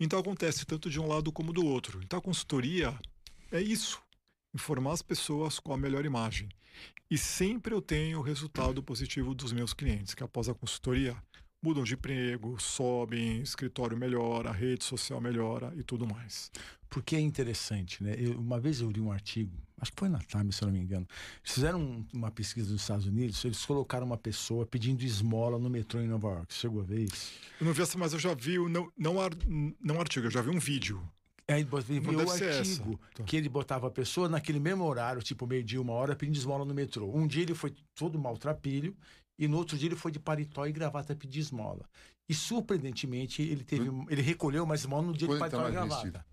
[0.00, 2.00] Então acontece tanto de um lado como do outro.
[2.02, 2.98] Então a consultoria
[3.50, 4.02] é isso:
[4.54, 6.48] informar as pessoas com a melhor imagem.
[7.10, 11.16] E sempre eu tenho o resultado positivo dos meus clientes, que após a consultoria,
[11.62, 16.50] mudam de emprego, sobem, escritório melhora, rede social melhora e tudo mais.
[16.88, 18.14] Porque é interessante, né?
[18.16, 20.72] Eu, uma vez eu li um artigo, acho que foi na Time, se eu não
[20.72, 21.06] me engano.
[21.42, 25.68] Eles fizeram um, uma pesquisa nos Estados Unidos, eles colocaram uma pessoa pedindo esmola no
[25.68, 26.54] metrô em Nova York.
[26.54, 27.32] Chegou a ver isso?
[27.60, 29.30] Eu não vi essa, mas eu já vi, não, não, ar,
[29.80, 31.02] não artigo, eu já vi um vídeo.
[31.50, 33.24] Aí viu o artigo tá.
[33.24, 36.74] que ele botava a pessoa naquele mesmo horário, tipo meio-dia, uma hora, pedindo esmola no
[36.74, 37.10] metrô.
[37.10, 38.94] Um dia ele foi todo maltrapilho
[39.38, 41.88] e no outro dia ele foi de paletó e gravata pedir esmola.
[42.28, 44.06] E surpreendentemente ele teve, hum.
[44.10, 46.26] ele recolheu uma esmola no dia de paletó e gravata.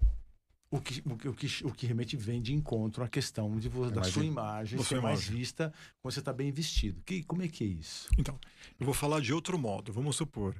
[0.72, 3.68] O que, o, que, o, que, o que realmente vem de encontro à questão de,
[3.68, 7.02] é da sua imagem ser mais vista quando você está bem vestido.
[7.06, 8.10] Que, como é que é isso?
[8.18, 8.38] Então,
[8.80, 9.94] eu vou falar de outro modo.
[9.94, 10.56] Vamos supor,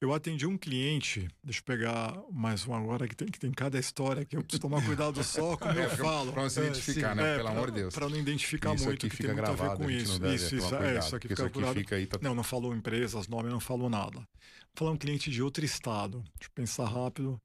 [0.00, 3.78] eu atendi um cliente, deixa eu pegar mais um agora, que tem, que tem cada
[3.78, 6.32] história que eu preciso tomar cuidado só como é, eu falo.
[6.32, 7.22] Para não se identificar, é, né?
[7.22, 7.94] É, Pelo pra, amor de Deus.
[7.94, 10.24] Para não identificar isso muito, aqui fica gravado, com isso.
[10.26, 12.18] Isso, isso, é, isso aqui fica isso aqui fica aí, tá...
[12.22, 14.16] Não, não falou empresas, nome, não falou nada.
[14.18, 14.26] Vou
[14.74, 16.22] falar um cliente de outro estado.
[16.38, 17.38] Deixa eu pensar rápido.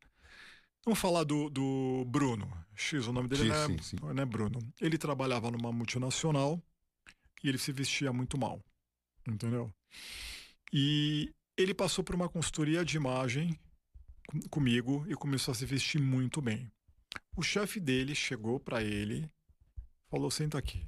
[0.86, 2.50] Vamos falar do, do Bruno.
[2.74, 3.98] X, o nome dele não, é, sim, sim.
[4.02, 4.60] não é Bruno.
[4.80, 6.62] Ele trabalhava numa multinacional
[7.44, 8.62] e ele se vestia muito mal.
[9.28, 9.70] Entendeu?
[10.72, 13.58] E ele passou por uma consultoria de imagem
[14.50, 16.70] comigo e começou a se vestir muito bem.
[17.36, 19.30] O chefe dele chegou para ele,
[20.10, 20.86] falou: Senta aqui.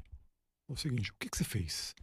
[0.68, 1.96] O seguinte: O que, que você fez?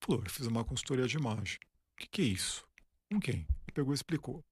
[0.00, 1.58] Falou: Eu fiz uma consultoria de imagem.
[1.94, 2.64] O que, que é isso?
[3.10, 3.46] Com quem?
[3.64, 4.44] Ele pegou e explicou.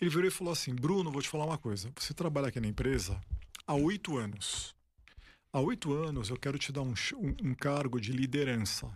[0.00, 1.92] Ele virou e falou assim: Bruno, vou te falar uma coisa.
[1.96, 3.20] Você trabalha aqui na empresa
[3.66, 4.74] há oito anos.
[5.52, 8.90] Há oito anos eu quero te dar um, um, um cargo de liderança.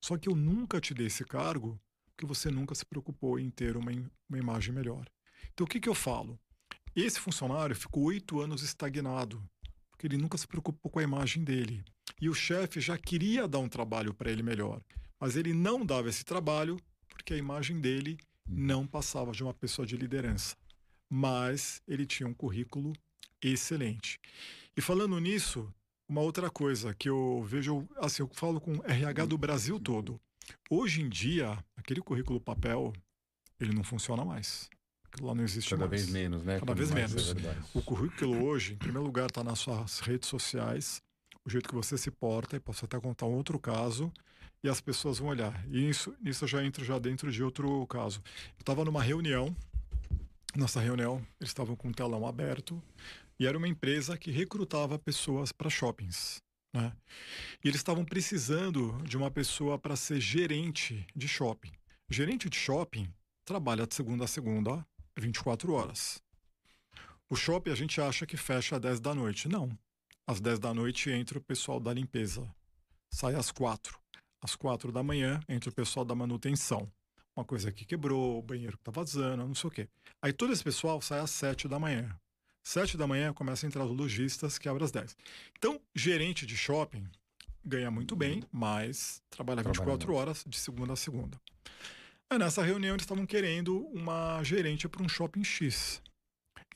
[0.00, 1.78] Só que eu nunca te dei esse cargo
[2.18, 3.92] porque você nunca se preocupou em ter uma,
[4.28, 5.08] uma imagem melhor.
[5.54, 6.36] Então, o que, que eu falo?
[6.96, 9.40] Esse funcionário ficou oito anos estagnado,
[9.88, 11.84] porque ele nunca se preocupou com a imagem dele.
[12.20, 14.82] E o chefe já queria dar um trabalho para ele melhor,
[15.20, 16.76] mas ele não dava esse trabalho
[17.08, 20.56] porque a imagem dele não passava de uma pessoa de liderança.
[21.08, 22.94] Mas ele tinha um currículo
[23.40, 24.18] excelente.
[24.76, 25.72] E falando nisso,
[26.08, 30.20] uma outra coisa que eu vejo, assim, eu falo com RH do Brasil todo.
[30.70, 32.92] Hoje em dia, aquele currículo papel,
[33.58, 34.68] ele não funciona mais.
[35.04, 36.02] Aquilo lá não existe Cada mais.
[36.02, 36.58] vez menos, né?
[36.58, 37.34] Cada vez menos.
[37.34, 41.00] É o currículo hoje, em primeiro lugar, está nas suas redes sociais,
[41.44, 44.12] o jeito que você se porta, e posso até contar um outro caso,
[44.62, 45.64] e as pessoas vão olhar.
[45.70, 48.20] E isso, isso eu já entro já dentro de outro caso.
[48.58, 49.56] Eu estava numa reunião,
[50.54, 52.82] nessa reunião, eles estavam com um telão aberto,
[53.40, 56.42] e era uma empresa que recrutava pessoas para shoppings.
[56.72, 56.92] Né?
[57.64, 61.72] E eles estavam precisando de uma pessoa para ser gerente de shopping.
[62.08, 63.12] Gerente de shopping
[63.44, 64.86] trabalha de segunda a segunda,
[65.18, 66.22] 24 horas.
[67.30, 69.48] O shopping a gente acha que fecha às 10 da noite.
[69.48, 69.76] Não.
[70.26, 72.48] Às 10 da noite entra o pessoal da limpeza.
[73.10, 73.98] Sai às 4.
[74.40, 76.90] Às 4 da manhã entra o pessoal da manutenção.
[77.34, 79.88] Uma coisa que quebrou, o banheiro que tá vazando, não sei o quê.
[80.20, 82.18] Aí todo esse pessoal sai às 7 da manhã.
[82.68, 85.16] Sete da manhã começa a entrar os lojistas, que abre às 10.
[85.56, 87.08] Então, gerente de shopping
[87.64, 91.40] ganha muito bem, mas trabalha 24 horas de segunda a segunda.
[92.28, 96.02] Aí, nessa reunião, eles estavam querendo uma gerente para um shopping X.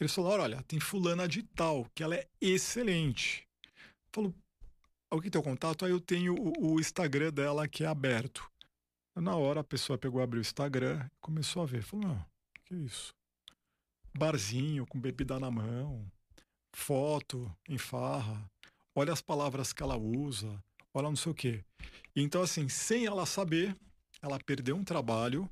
[0.01, 3.47] Eles falaram: olha, tem fulana de tal, que ela é excelente.
[4.15, 4.35] Falou:
[5.11, 5.85] alguém tem o contato?
[5.85, 8.51] Aí eu tenho o, o Instagram dela que é aberto.
[9.15, 11.83] Na hora a pessoa pegou, abriu o Instagram e começou a ver.
[11.83, 12.27] Falou: não,
[12.65, 13.15] que isso?
[14.17, 16.07] Barzinho com bebida na mão,
[16.75, 18.51] foto em farra,
[18.95, 20.63] olha as palavras que ela usa,
[20.95, 21.65] olha não sei o quê.
[22.15, 23.77] Então, assim, sem ela saber,
[24.21, 25.51] ela perdeu um trabalho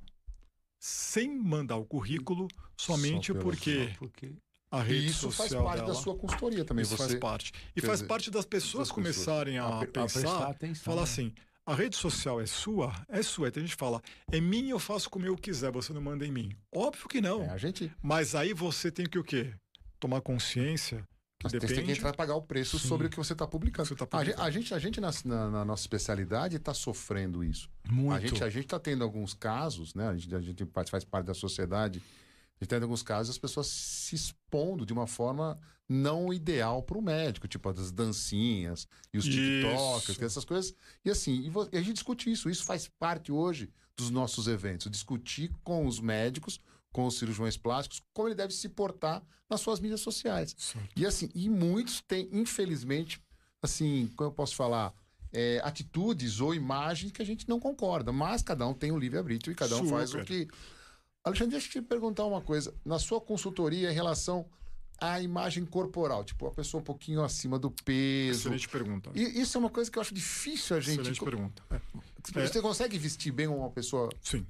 [0.79, 4.33] sem mandar o currículo, somente porque, porque
[4.71, 6.83] a rede e isso social faz parte dela, da sua consultoria também.
[6.83, 7.53] Isso você, faz parte.
[7.77, 11.03] E faz dizer, parte das pessoas começarem a, a, pensar, a atenção, falar né?
[11.03, 11.35] assim,
[11.71, 12.93] a rede social é sua?
[13.09, 13.49] É sua.
[13.49, 16.33] Então a gente fala, é minha, eu faço como eu quiser, você não manda em
[16.33, 16.51] mim.
[16.75, 17.43] Óbvio que não.
[17.43, 17.93] É a gente.
[18.03, 19.55] Mas aí você tem que o quê?
[20.01, 21.07] Tomar consciência.
[21.39, 21.75] Que Mas depende...
[21.75, 22.89] tem que entrar pagar o preço Sim.
[22.89, 23.89] sobre o que você está publicando.
[23.89, 24.43] Você tá publicando.
[24.43, 27.71] A, gente, a gente, na, na, nossa especialidade, está sofrendo isso.
[27.89, 28.15] Muito.
[28.15, 30.09] A gente a está tendo alguns casos, né?
[30.09, 32.03] A gente, a gente faz parte da sociedade
[32.61, 37.03] gente tem alguns casos as pessoas se expondo de uma forma não ideal para o
[37.03, 40.75] médico, tipo as dancinhas e os TikToks, essas coisas.
[41.05, 42.49] E assim, e a gente discute isso.
[42.49, 44.91] Isso faz parte hoje dos nossos eventos.
[44.91, 46.61] Discutir com os médicos,
[46.93, 50.55] com os cirurgiões plásticos, como ele deve se portar nas suas mídias sociais.
[50.95, 53.21] E assim, e muitos têm, infelizmente,
[53.61, 54.95] assim, como eu posso falar,
[55.33, 58.13] é, atitudes ou imagens que a gente não concorda.
[58.13, 59.91] Mas cada um tem o um livre-arbítrio e cada um Super.
[59.91, 60.49] faz o que
[61.25, 62.75] Alexandre, deixa eu te perguntar uma coisa.
[62.85, 64.49] Na sua consultoria em relação
[64.99, 68.41] à imagem corporal, tipo, a pessoa um pouquinho acima do peso.
[68.41, 69.11] Excelente pergunta.
[69.15, 71.01] E isso é uma coisa que eu acho difícil a gente.
[71.01, 71.63] Excelente pergunta.
[71.71, 72.47] É.
[72.47, 74.09] Você consegue vestir bem uma pessoa?
[74.23, 74.47] Sim.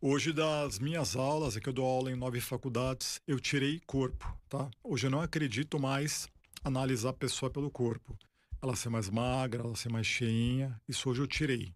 [0.00, 4.32] Hoje, das minhas aulas, é que eu dou aula em nove faculdades, eu tirei corpo,
[4.48, 4.70] tá?
[4.84, 6.28] Hoje eu não acredito mais
[6.62, 8.16] analisar a pessoa pelo corpo.
[8.62, 11.74] Ela ser mais magra, ela ser mais cheinha, isso hoje eu tirei,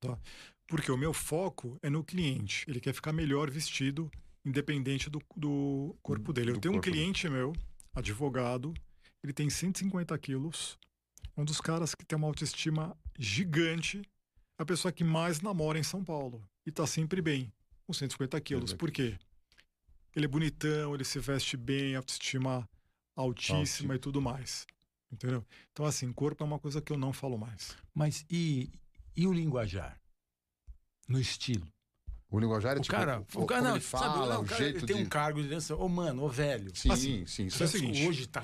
[0.00, 0.16] tá?
[0.74, 2.64] Porque o meu foco é no cliente.
[2.66, 4.10] Ele quer ficar melhor vestido,
[4.44, 6.50] independente do, do corpo dele.
[6.50, 7.52] Eu Do tenho um corpo cliente meu,
[7.94, 8.74] advogado,
[9.22, 10.76] ele tem 150 quilos,
[11.36, 14.02] é um dos caras que tem uma autoestima gigante,
[14.58, 17.52] é a pessoa que mais namora em São Paulo e tá sempre bem,
[17.86, 18.70] com 150 quilos.
[18.70, 18.78] Exato.
[18.80, 19.16] Por quê?
[20.12, 22.68] Ele é bonitão, ele se veste bem, autoestima
[23.14, 23.94] altíssima Altíssimo.
[23.94, 24.66] e tudo mais.
[25.12, 25.46] Entendeu?
[25.70, 27.76] Então, assim, corpo é uma coisa que eu não falo mais.
[27.94, 28.72] Mas e,
[29.16, 30.00] e o linguajar?
[31.08, 31.66] No estilo.
[32.30, 34.42] O linguajar é O tipo, cara, o como cara não, ele fala, sabe, não, o
[34.42, 35.02] o cara, jeito ele tem de...
[35.02, 35.76] um cargo de liderança.
[35.76, 36.74] Ô, mano, ô, velho.
[36.74, 37.78] Sim, Assim, sim, isso é o sim.
[37.78, 38.08] seguinte.
[38.08, 38.42] Hoje tá,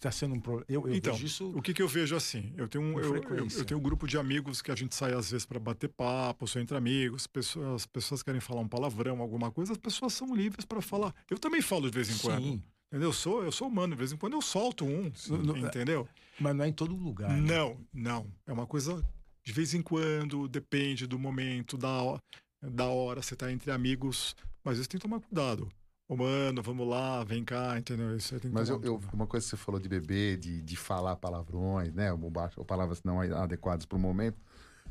[0.00, 0.64] tá sendo um problema.
[0.66, 1.50] Eu, eu Então, vejo isso.
[1.54, 2.54] O que, que eu vejo assim?
[2.56, 5.12] Eu tenho um, eu, eu, eu tenho um grupo de amigos que a gente sai
[5.12, 9.20] às vezes para bater papo, sou entre amigos, pessoas, as pessoas querem falar um palavrão,
[9.20, 11.14] alguma coisa, as pessoas são livres para falar.
[11.30, 12.42] Eu também falo de vez em quando.
[12.42, 13.10] Sim, Entendeu?
[13.10, 15.12] Eu sou, eu sou humano, de vez em quando eu solto um,
[15.58, 16.08] entendeu?
[16.40, 17.28] mas não é em todo lugar.
[17.28, 17.40] né?
[17.42, 18.26] Não, não.
[18.46, 19.04] É uma coisa
[19.48, 22.20] de vez em quando, depende do momento, da,
[22.62, 25.66] da hora, você tá entre amigos, mas isso tem que tomar cuidado.
[26.06, 28.14] Ô, mano, vamos lá, vem cá, entendeu?
[28.14, 31.94] Isso Mas eu, eu- uma coisa que você falou de beber, de, de falar palavrões,
[31.94, 32.12] né?
[32.12, 34.38] Ou, baixo- ou palavras não adequadas para o momento.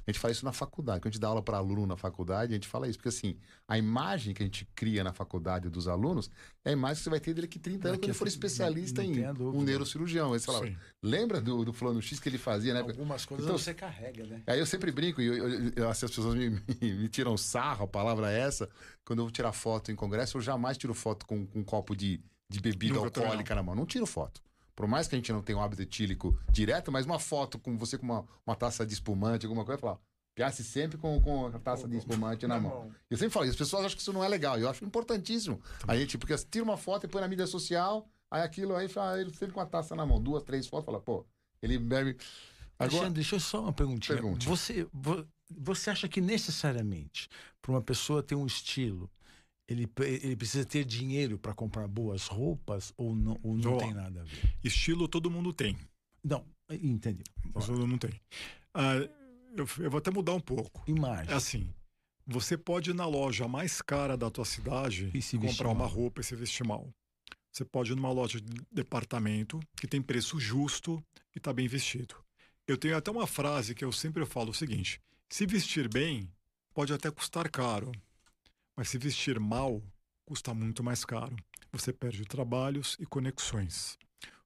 [0.08, 1.02] A gente fala isso na faculdade.
[1.02, 2.98] Quando a gente dá aula para aluno na faculdade, a gente fala isso.
[2.98, 3.36] Porque, assim,
[3.68, 6.32] a imagem que a gente cria na faculdade dos alunos
[6.64, 8.24] é a imagem que você vai ter dele que 30 anos, Daqui quando ele for
[8.24, 9.58] não- especialista não em tenha dúvida.
[9.58, 10.32] um neurocirurgião.
[10.32, 10.78] Aí você Sim.
[11.04, 12.80] lembra do, do fulano X que ele fazia, né?
[12.80, 14.42] Algumas coisas Então- você carrega, né?
[14.48, 16.50] Aí eu sempre brinco, e eu, eu- eu- assim, as pessoas me,
[16.82, 18.70] me- me tiram sarro, a palavra é essa.
[19.04, 21.94] Quando eu vou tirar foto em congresso, eu jamais tiro foto com, com um copo
[21.94, 23.76] de, de bebida Nunca alcoólica na mão.
[23.76, 24.42] Não tiro foto.
[24.78, 27.76] Por mais que a gente não tenha um hábito etílico direto, mas uma foto com
[27.76, 30.00] você com uma, uma taça de espumante, alguma coisa, falo,
[30.36, 32.92] piasse sempre com, com a taça de espumante na mão.
[33.10, 34.60] Eu sempre falo, e as pessoas acham que isso não é legal.
[34.60, 35.60] Eu acho importantíssimo.
[35.88, 39.20] A gente, porque tira uma foto e põe na mídia social, aí aquilo aí, fala,
[39.20, 41.26] ele sempre com a taça na mão, duas, três fotos, fala, pô,
[41.60, 42.16] ele bebe.
[42.78, 44.16] Agora, Alexandre, deixa eu só uma perguntinha.
[44.16, 44.48] Pergunte.
[44.48, 47.28] Você, vo- você acha que necessariamente,
[47.64, 49.10] para uma pessoa ter um estilo,
[49.68, 53.78] ele, ele precisa ter dinheiro para comprar boas roupas ou não, ou não Ó.
[53.78, 54.58] tem nada a ver?
[54.64, 55.78] Estilo todo mundo tem.
[56.24, 57.24] Não, entendi.
[57.54, 58.20] Todo mundo não tem.
[58.74, 58.96] Ah,
[59.56, 60.84] eu, eu vou até mudar um pouco.
[60.88, 61.34] Imagem.
[61.34, 61.70] É assim,
[62.26, 66.22] você pode ir na loja mais cara da tua cidade E se comprar uma roupa
[66.22, 66.90] e se vestir mal.
[67.52, 71.04] Você pode ir numa loja de departamento que tem preço justo
[71.36, 72.16] e tá bem vestido.
[72.68, 76.30] Eu tenho até uma frase que eu sempre falo o seguinte: se vestir bem,
[76.74, 77.92] pode até custar caro,
[78.78, 79.82] mas se vestir mal,
[80.24, 81.36] custa muito mais caro.
[81.72, 83.98] Você perde trabalhos e conexões.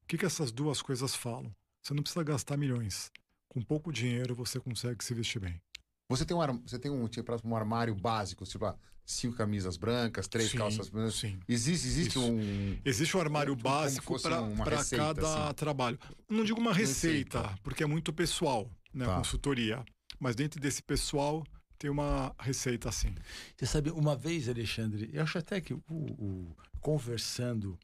[0.04, 1.54] O que, que essas duas coisas falam?
[1.82, 3.12] Você não precisa gastar milhões.
[3.50, 5.62] Com pouco dinheiro você consegue se vestir bem.
[6.10, 10.28] Você tem um, você tem um, tipo, um armário básico, tipo, ah, cinco camisas brancas,
[10.28, 11.15] três Sim, calças brancas.
[11.15, 11.39] Sim.
[11.48, 12.32] Existe, existe Isso.
[12.32, 12.80] um.
[12.84, 15.54] Existe um armário básico para cada assim.
[15.56, 16.00] trabalho.
[16.30, 17.60] Não digo uma receita, Receita.
[17.63, 19.06] porque é muito pessoal, né?
[19.06, 19.17] Tá.
[19.17, 19.84] Consultoria.
[20.20, 21.44] Mas dentro desse pessoal
[21.82, 23.13] tem uma receita assim.
[23.58, 27.76] Você sabe, uma vez, Alexandre, eu acho até que o, o- conversando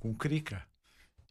[0.00, 0.62] com o Crica,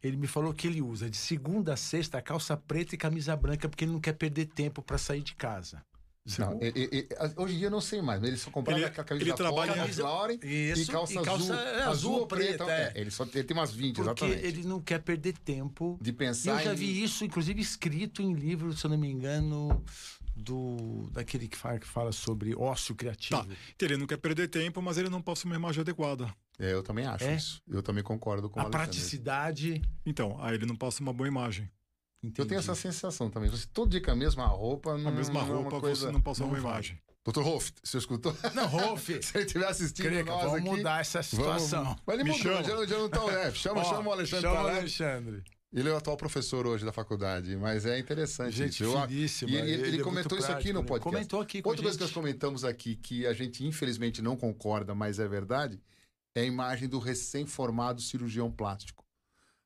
[0.00, 3.68] ele me falou que ele usa de segunda a sexta calça preta e camisa branca
[3.68, 5.82] porque ele não quer perder tempo para sair de casa.
[6.38, 8.78] Não, e- e- e- hoje em dia eu não sei mais, mas ele só comprava
[8.78, 11.82] Ele- aquela camisa ele trabalha- Polo, Camisa- Lauren Isso, e calça, e calça azul, é,
[11.82, 12.92] azul ou preta, é.
[12.94, 14.46] Ele só ele tem umas 20, Porque exatamente.
[14.46, 15.98] ele não quer perder tempo.
[16.00, 18.96] De E pensar eu já em- vi isso, inclusive, escrito em livro, se eu não
[18.96, 19.84] me engano,
[20.36, 23.44] do daquele que fala, que fala sobre ócio criativo.
[23.44, 23.46] Tá.
[23.80, 26.34] Ele não quer perder tempo, mas ele não passa uma imagem adequada.
[26.58, 27.34] É, eu também acho É?
[27.36, 27.62] isso.
[27.68, 28.86] Eu também concordo com o A Alexandre.
[28.86, 29.82] praticidade.
[30.06, 31.68] Então, aí ele não passa uma boa imagem.
[32.22, 32.48] Eu entendi.
[32.48, 33.50] tenho essa sensação também.
[33.50, 36.06] Você todo dia com a mesma roupa, não, A mesma não é roupa, uma coisa...
[36.06, 36.98] você não passa não uma imagem.
[37.24, 38.36] Doutor Rolf, você escutou?
[38.54, 40.68] Não, Rolf, Se ele estiver assistindo Creca, nós vamos aqui...
[40.76, 41.96] mudar essa vamos- situação.
[42.06, 42.64] Mas ele Me mudou, chama.
[42.64, 43.32] já, não- já não tá...
[43.32, 44.66] É, chama, chama o Alexandre chama o.
[44.68, 45.44] Alexandre.
[45.74, 49.06] Ele é o atual professor hoje da faculdade, mas é interessante Gente isso.
[49.08, 49.50] Finíssima.
[49.50, 50.86] E ele, ele é muito comentou isso aqui prático, no né?
[50.86, 51.14] podcast.
[51.16, 54.94] Comentou aqui com Outra coisa que nós comentamos aqui, que a gente infelizmente não concorda,
[54.94, 55.82] mas é verdade,
[56.32, 59.04] é a imagem do recém-formado cirurgião plástico.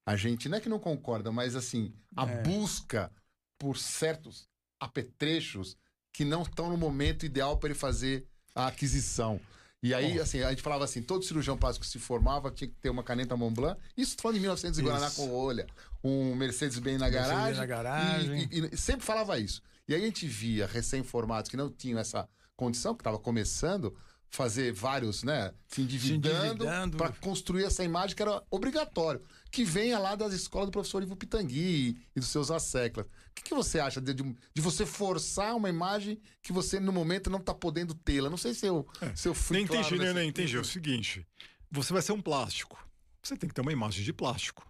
[0.06, 2.42] A gente não é que não concorda, mas assim, a É.
[2.42, 3.12] busca
[3.58, 4.48] por certos
[4.80, 5.76] apetrechos
[6.10, 9.38] que não estão no momento ideal para ele fazer a aquisição.
[9.82, 12.74] E aí, assim, a gente falava assim, todo cirurgião plástico que se formava tinha que
[12.76, 13.80] ter uma caneta Montblanc.
[13.96, 15.66] Isso falando em 1900 em Guaraná com rolha.
[16.02, 17.56] Um Mercedes-Benz na Mercedes garagem.
[17.60, 18.48] na garagem.
[18.50, 19.62] E, e- e sempre falava isso.
[19.86, 23.96] E aí a gente via recém-formados que não tinham essa condição, que estava começando,
[24.30, 25.52] fazer vários, né?
[25.68, 26.96] Se endividando, endividando.
[26.96, 29.22] para construir essa imagem que era obrigatório.
[29.50, 33.06] Que venha lá das escolas do professor Ivo Pitangui e dos seus asseclas.
[33.06, 34.22] O que, que você acha de, de,
[34.54, 38.28] de você forçar uma imagem que você, no momento, não tá podendo tê-la?
[38.28, 40.56] Não sei se eu, se eu fui Nem claro entendi, nem, nessa- nem entendi.
[40.56, 41.26] É o seguinte:
[41.70, 42.78] você vai ser um plástico.
[43.22, 44.66] Você tem que ter uma imagem de plástico.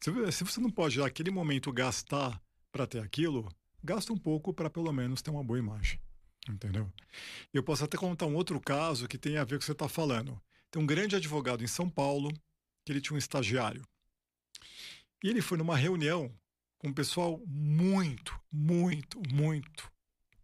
[0.00, 2.40] Se, se você não pode, naquele momento, gastar
[2.72, 3.48] para ter aquilo,
[3.82, 6.00] gasta um pouco para pelo menos ter uma boa imagem.
[6.48, 6.90] Entendeu?
[7.52, 9.72] Eu posso até contar um outro caso que tem a ver com o que você
[9.72, 10.40] está falando.
[10.70, 12.30] Tem um grande advogado em São Paulo
[12.84, 13.82] que ele tinha um estagiário.
[15.22, 16.32] E ele foi numa reunião
[16.78, 19.90] com um pessoal muito, muito, muito,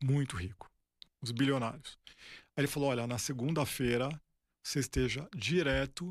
[0.02, 0.70] muito rico.
[1.22, 1.98] Os bilionários.
[2.56, 4.08] Aí ele falou: olha, na segunda-feira
[4.62, 6.08] você esteja direto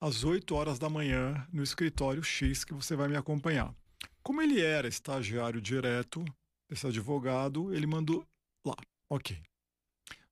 [0.00, 3.74] às 8 horas da manhã no escritório X que você vai me acompanhar.
[4.22, 6.24] Como ele era estagiário direto
[6.68, 8.26] desse advogado, ele mandou
[8.64, 8.76] lá.
[9.10, 9.40] Ok.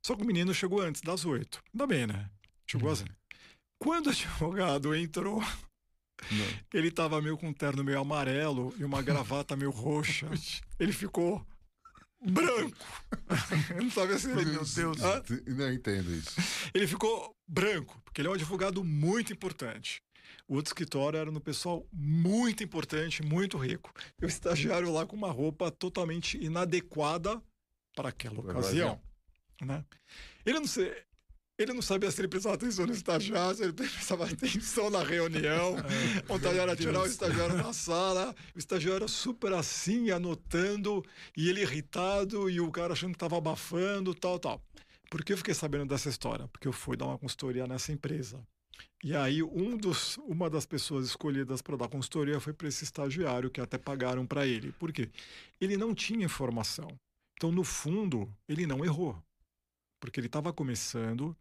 [0.04, 1.62] Só que o menino chegou antes das 8.
[1.72, 2.30] Ainda bem, né?
[2.66, 3.06] Chegou assim.
[3.78, 6.46] Quando o advogado entrou, Não.
[6.72, 10.28] ele tava meio com um terno meio amarelo e uma gravata meio roxa.
[10.78, 11.46] Ele ficou
[12.22, 12.76] branco.
[13.76, 14.44] Eu não sabia se ele...
[14.44, 15.02] Meu Deus.
[15.02, 15.22] Hã?
[15.46, 16.32] Não entendo isso.
[16.72, 20.02] Ele ficou branco, porque ele é um advogado muito importante.
[20.48, 23.92] O outro escritório era no pessoal muito importante, muito rico.
[24.20, 27.42] E o estagiário lá com uma roupa totalmente inadequada
[27.94, 29.00] para aquela ocasião.
[29.60, 29.84] Né?
[30.44, 30.92] Ele, não se,
[31.58, 35.76] ele não sabia se ele prestava atenção no estagiário, se ele prestava atenção na reunião.
[36.28, 38.34] O estagiário era tirar o estagiário na sala.
[38.54, 41.04] O estagiário era super assim, anotando,
[41.36, 44.62] e ele irritado, e o cara achando que estava abafando, tal, tal.
[45.10, 46.48] Por que eu fiquei sabendo dessa história?
[46.48, 48.44] Porque eu fui dar uma consultoria nessa empresa.
[49.02, 53.50] E aí, um dos, uma das pessoas escolhidas para dar consultoria foi para esse estagiário,
[53.50, 54.72] que até pagaram para ele.
[54.72, 55.10] Por quê?
[55.60, 56.88] Ele não tinha informação.
[57.36, 59.20] Então, no fundo, ele não errou.
[60.00, 61.36] Porque ele estava começando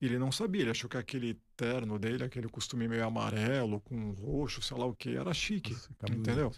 [0.00, 0.62] e ele não sabia.
[0.62, 4.94] Ele achou que aquele terno dele, aquele costume meio amarelo, com roxo, sei lá o
[4.94, 5.76] que, era chique.
[6.10, 6.52] entendeu?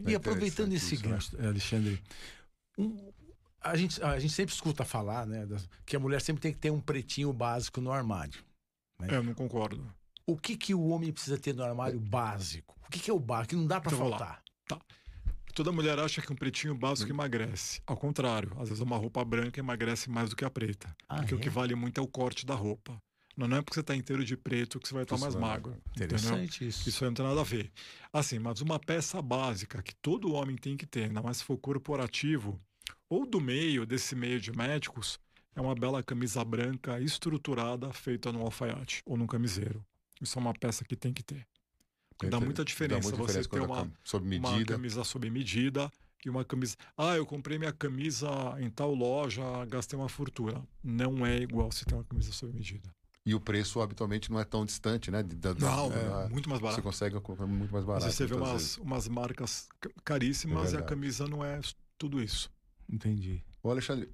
[0.00, 1.10] E aproveitando esse isso, né?
[1.12, 2.02] gancho, Alexandre,
[2.78, 3.12] um-
[3.60, 5.46] a, gente, a gente sempre escuta falar né,
[5.84, 8.42] que a mulher sempre tem que ter um pretinho básico no armário.
[9.02, 9.92] É, eu não concordo.
[10.26, 12.74] O que, que o homem precisa ter no armário básico?
[12.86, 13.50] O que, que é o básico?
[13.50, 14.42] Que não dá para Então, vamos lá.
[15.54, 17.80] Toda mulher acha que um pretinho básico emagrece.
[17.86, 20.94] Ao contrário, às vezes uma roupa branca emagrece mais do que a preta.
[21.08, 21.40] Ah, porque o é?
[21.40, 23.00] que vale muito é o corte da roupa.
[23.36, 25.76] Não é porque você está inteiro de preto que você vai estar Isso mais magro.
[25.90, 26.16] entendeu?
[26.16, 26.88] Interessante isso.
[26.88, 27.70] Isso aí não tem nada a ver.
[28.12, 31.56] Assim, mas uma peça básica que todo homem tem que ter, ainda mais se for
[31.56, 32.60] corporativo,
[33.08, 35.20] ou do meio, desse meio de médicos,
[35.54, 39.84] é uma bela camisa branca estruturada feita no alfaiate ou num camiseiro.
[40.20, 41.46] Isso é uma peça que tem que ter.
[42.26, 45.30] Dá muita diferença Dá muita você diferença ter quando a uma, sob uma camisa sob
[45.30, 45.90] medida
[46.24, 46.74] e uma camisa.
[46.96, 48.28] Ah, eu comprei minha camisa
[48.58, 50.66] em tal loja, gastei uma fortuna.
[50.82, 52.90] Não é igual se ter uma camisa sob medida.
[53.24, 55.22] E o preço habitualmente não é tão distante, né?
[55.22, 56.82] da- da- Não, da- é muito mais Você barato.
[56.82, 58.04] consegue comprar muito mais Às barato.
[58.04, 61.60] vezes você vê umas, umas marcas ca- caríssimas É e a camisa não é
[61.98, 62.50] tudo isso.
[62.90, 63.44] Entendi.
[63.62, 64.08] Ô, Alexandre,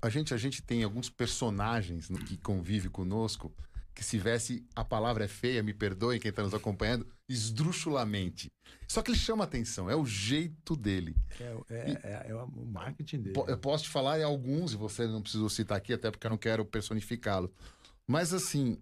[0.00, 3.52] a gente, a gente tem alguns personagens que convivem conosco
[3.94, 8.50] que se veste, a palavra é feia, me perdoem quem está nos acompanhando, esdrúxulamente.
[8.88, 11.16] Só que ele chama atenção, é o jeito dele.
[11.40, 13.34] É, é, é- é o marketing dele.
[13.34, 16.26] Po- Eu posso te falar em alguns, e você não precisou citar aqui, até porque
[16.26, 17.52] eu não quero personificá-lo.
[18.06, 18.78] Mas assim,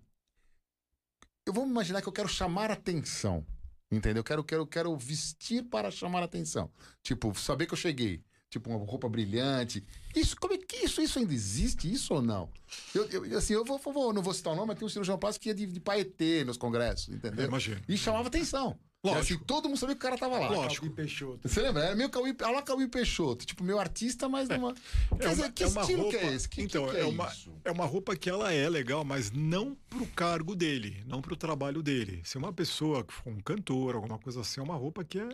[1.46, 3.46] eu vou imaginar que eu quero chamar atenção.
[3.92, 4.20] Entendeu?
[4.20, 6.70] Eu quero, quero, quero vestir para chamar atenção.
[7.02, 8.22] Tipo, saber que eu cheguei.
[8.50, 9.82] Tipo, uma roupa brilhante.
[10.14, 11.90] Isso, como é que isso, isso ainda existe?
[11.90, 12.50] Isso ou não?
[12.92, 15.16] Eu, eu- assim, eu vou, vou- não vou citar o nome, mas tem um cirurgião
[15.16, 17.46] plástico que ia de, de paetê nos congressos, entendeu?
[17.46, 17.80] Imagina.
[17.88, 18.76] E chamava atenção.
[19.02, 19.34] Era Lógico.
[19.36, 20.48] Assim, todo mundo sabia que o cara tava lá.
[20.50, 20.84] Lógico.
[20.84, 21.48] Calbi Peixoto.
[21.48, 21.84] Você lembra?
[21.84, 24.74] Era meio olha lá Cauê Peixoto, tipo, meu artista, mas numa.
[24.74, 26.48] Quer É dizer, uma- que é uma estilo roupa- que é esse?
[26.48, 27.52] Que, então, que é é uma- isso?
[27.64, 31.82] É uma roupa que ela é legal, mas não pro cargo dele, não pro trabalho
[31.82, 32.20] dele.
[32.24, 35.28] Se uma pessoa que for um cantor, alguma coisa assim, é uma roupa que é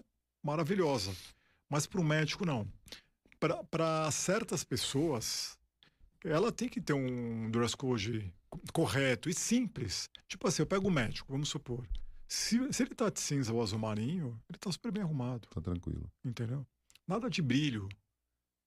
[0.45, 1.13] maravilhosa.
[1.69, 2.65] Mas para um médico, não.
[3.39, 5.59] Para certas pessoas,
[6.25, 10.09] ela tem que ter um dress code co- correto e simples.
[10.29, 11.87] Tipo assim, eu pego o médico, vamos supor.
[12.29, 15.61] Se, se ele tá de cinza ou azul marinho, ele tá super bem arrumado Tá
[15.61, 16.11] tranquilo.
[16.25, 16.67] entendeu?
[17.07, 17.89] Nada de brilho.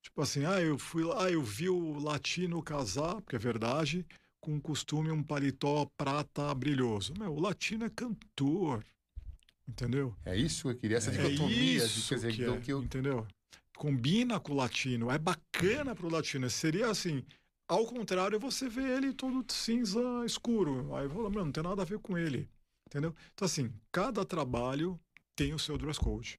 [0.02, 4.06] Tipo assim, ah, eu fui lá, eu vi o latino casar, porque é verdade,
[4.40, 7.14] com um costume um paletó prata brilhoso.
[7.20, 8.86] Meu, o latino é cantor,
[9.68, 10.16] entendeu?
[10.24, 11.80] É isso que eu queria, essa É dicotomia.
[11.80, 13.28] de, isso quer dizer, que é, que eu, entendeu?
[13.80, 16.50] Combina com o latino, é bacana pro latino.
[16.50, 17.24] Seria assim,
[17.66, 20.94] ao contrário, você vê ele todo cinza escuro.
[20.94, 22.50] Aí fala, meu, não tem nada a ver com ele,
[22.86, 23.16] entendeu?
[23.34, 25.00] Então assim, cada trabalho
[25.34, 26.38] tem o seu dress code.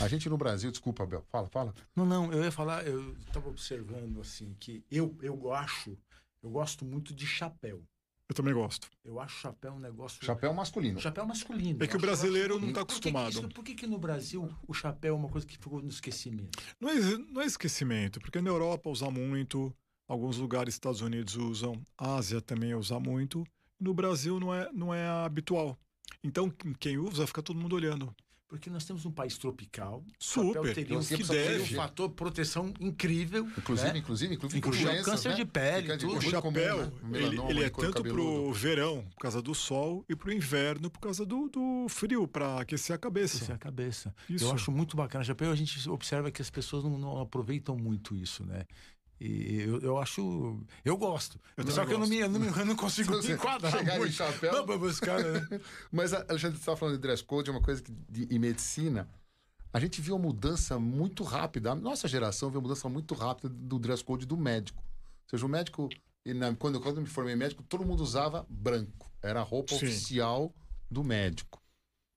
[0.00, 1.72] A gente no Brasil, desculpa, Abel, fala, fala.
[1.94, 5.96] Não, não, eu ia falar, eu estava observando assim que eu, eu acho,
[6.42, 7.84] eu gosto muito de chapéu.
[8.30, 8.88] Eu também gosto.
[9.04, 10.24] Eu acho chapéu um negócio.
[10.24, 11.00] Chapéu masculino.
[11.00, 11.82] Chapéu masculino.
[11.82, 13.30] É que o acho brasileiro não tá Por que que acostumado.
[13.32, 16.56] isso- Por que, que no Brasil o chapéu é uma coisa que ficou no esquecimento?
[16.80, 16.94] Não é,
[17.28, 19.74] não é esquecimento, porque na Europa usa muito,
[20.06, 23.44] alguns lugares, Estados Unidos usam, Ásia também usa muito.
[23.80, 25.76] No Brasil não é, não é habitual.
[26.22, 28.14] Então, quem usa, fica todo mundo olhando.
[28.50, 30.02] Porque nós temos um país tropical.
[30.08, 30.54] o Super.
[30.54, 31.72] chapéu teria um, que deve.
[31.72, 33.48] um fator proteção incrível.
[33.56, 33.98] Inclusive, né?
[34.00, 35.34] inclusive, inclusive, Inclusive doenças, câncer né?
[35.36, 36.10] de pele, de- tudo.
[36.10, 37.18] O muito comum, chapéu, né?
[37.22, 38.42] ele, ele é de tanto cabeludo.
[38.42, 42.60] pro verão, por causa do sol, e pro inverno, por causa do, do frio, para
[42.60, 43.52] aquecer a cabeça.
[43.52, 44.12] É a cabeça.
[44.28, 44.44] Isso.
[44.46, 45.22] Eu acho muito bacana.
[45.22, 48.64] Chapéu, a gente observa que as pessoas não, não aproveitam muito isso, né?
[49.20, 50.58] E eu, eu acho.
[50.84, 51.38] Eu gosto.
[51.56, 53.98] Eu Só que eu não, me, eu, não me- eu não consigo me enquadrar chegar
[53.98, 54.12] muito.
[54.14, 55.46] chapéu- Não, pra buscar, né?
[55.92, 59.06] Mas, Alexandre, você estava falando de dress code, é uma coisa que de, em medicina,
[59.72, 61.72] a gente viu uma mudança muito rápida.
[61.72, 64.82] A nossa geração viu uma mudança muito rápida do dress code do médico.
[64.82, 65.88] Ou seja, o médico,
[66.24, 69.12] e na- quando, quando eu me formei médico, todo mundo usava branco.
[69.22, 69.84] Era a roupa Sim.
[69.84, 70.54] oficial
[70.90, 71.59] do médico.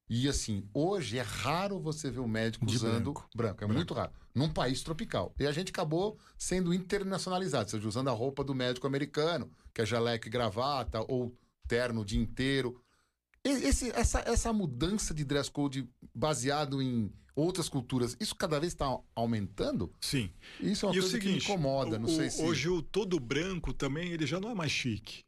[0.10, 3.30] E assim, hoje é raro você ver o médico De usando branco.
[3.36, 3.64] branco.
[3.64, 4.12] É muito raro.
[4.36, 5.34] Num país tropical.
[5.40, 9.82] E a gente acabou sendo internacionalizado, ou seja, usando a roupa do médico americano, que
[9.82, 11.36] é jaleco e gravata, ou
[11.68, 12.80] terno o dia inteiro.
[13.44, 18.98] Esse, essa, essa mudança de dress code baseado em outras culturas, isso cada vez está
[19.16, 19.92] aumentando?
[20.00, 20.30] Sim.
[20.60, 22.42] Isso é uma e o coisa seguinte, que me incomoda, não o- sei se...
[22.42, 25.24] hoje o todo branco também, ele já não é mais chique.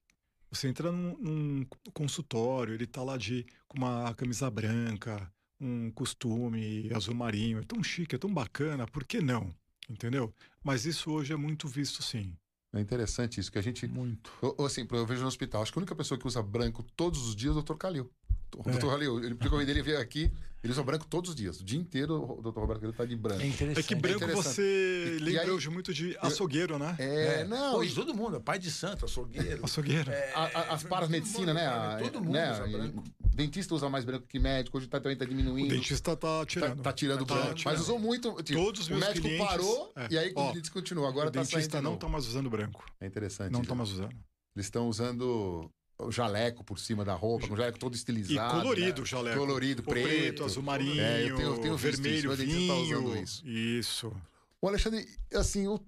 [0.56, 5.30] Você entra num, num consultório, ele tá lá de com uma camisa branca,
[5.60, 9.54] um costume azul marinho, é tão chique, é tão bacana, por que não?
[9.90, 10.34] Entendeu?
[10.64, 12.34] Mas isso hoje é muito visto sim.
[12.74, 13.86] É interessante isso, que a gente...
[13.88, 14.32] Muito.
[14.42, 16.84] Eu, eu, assim, eu vejo no hospital, acho que a única pessoa que usa branco
[16.96, 17.76] todos os dias é o Dr.
[17.76, 18.10] Calil.
[18.58, 18.74] O É.
[18.74, 18.88] Dr.
[18.88, 20.32] Calil, ele, convidei ele veio aqui,
[20.64, 21.60] ele usa branco todos os dias.
[21.60, 22.60] O dia inteiro o Dr.
[22.60, 23.42] Roberto Calil tá de branco.
[23.42, 23.80] É interessante.
[23.84, 24.44] É que branco interessante.
[24.56, 26.96] você E- e lembra aí- hoje muito de açougueiro, né?
[26.98, 29.64] É, não, Pô, e- e todo mundo, é pai de santo, açougueiro.
[29.64, 30.10] Açougueiro.
[30.10, 31.68] É, a- a- as paramedicina, né?
[31.68, 32.52] a- Todo mundo né?
[32.54, 33.04] usa branco.
[33.36, 35.68] Dentista usa mais branco que médico, hoje tá, também tá O diminuindo.
[35.76, 36.82] dentista tá Tá, tirando.
[36.82, 37.50] tá tirando Tá branco.
[37.50, 37.80] Mas tirando.
[37.82, 38.42] usou muito.
[38.42, 40.08] Tipo, Todos os o meus médico clientes- parou é.
[40.10, 41.06] e aí Ó, o descontinuou.
[41.06, 41.84] Agora o tá dentista saindo.
[41.84, 42.86] não tá mais usando branco.
[43.02, 43.52] É interessante.
[43.52, 43.68] Não isso.
[43.70, 44.14] tá mais usando.
[44.56, 48.62] Eles estão usando o jaleco por cima da roupa, com o jaleco todo E estilizado.
[48.62, 49.04] colorido né?
[49.04, 49.38] o jaleco.
[49.40, 50.44] Colorido, O preto.
[50.44, 53.00] azul marinho, É, eu tenho- eu tenho vermelho, isso, tá vinho.
[53.00, 53.48] usando isso.
[53.48, 54.18] Isso.
[54.62, 55.86] O Alexandre, assim, eu,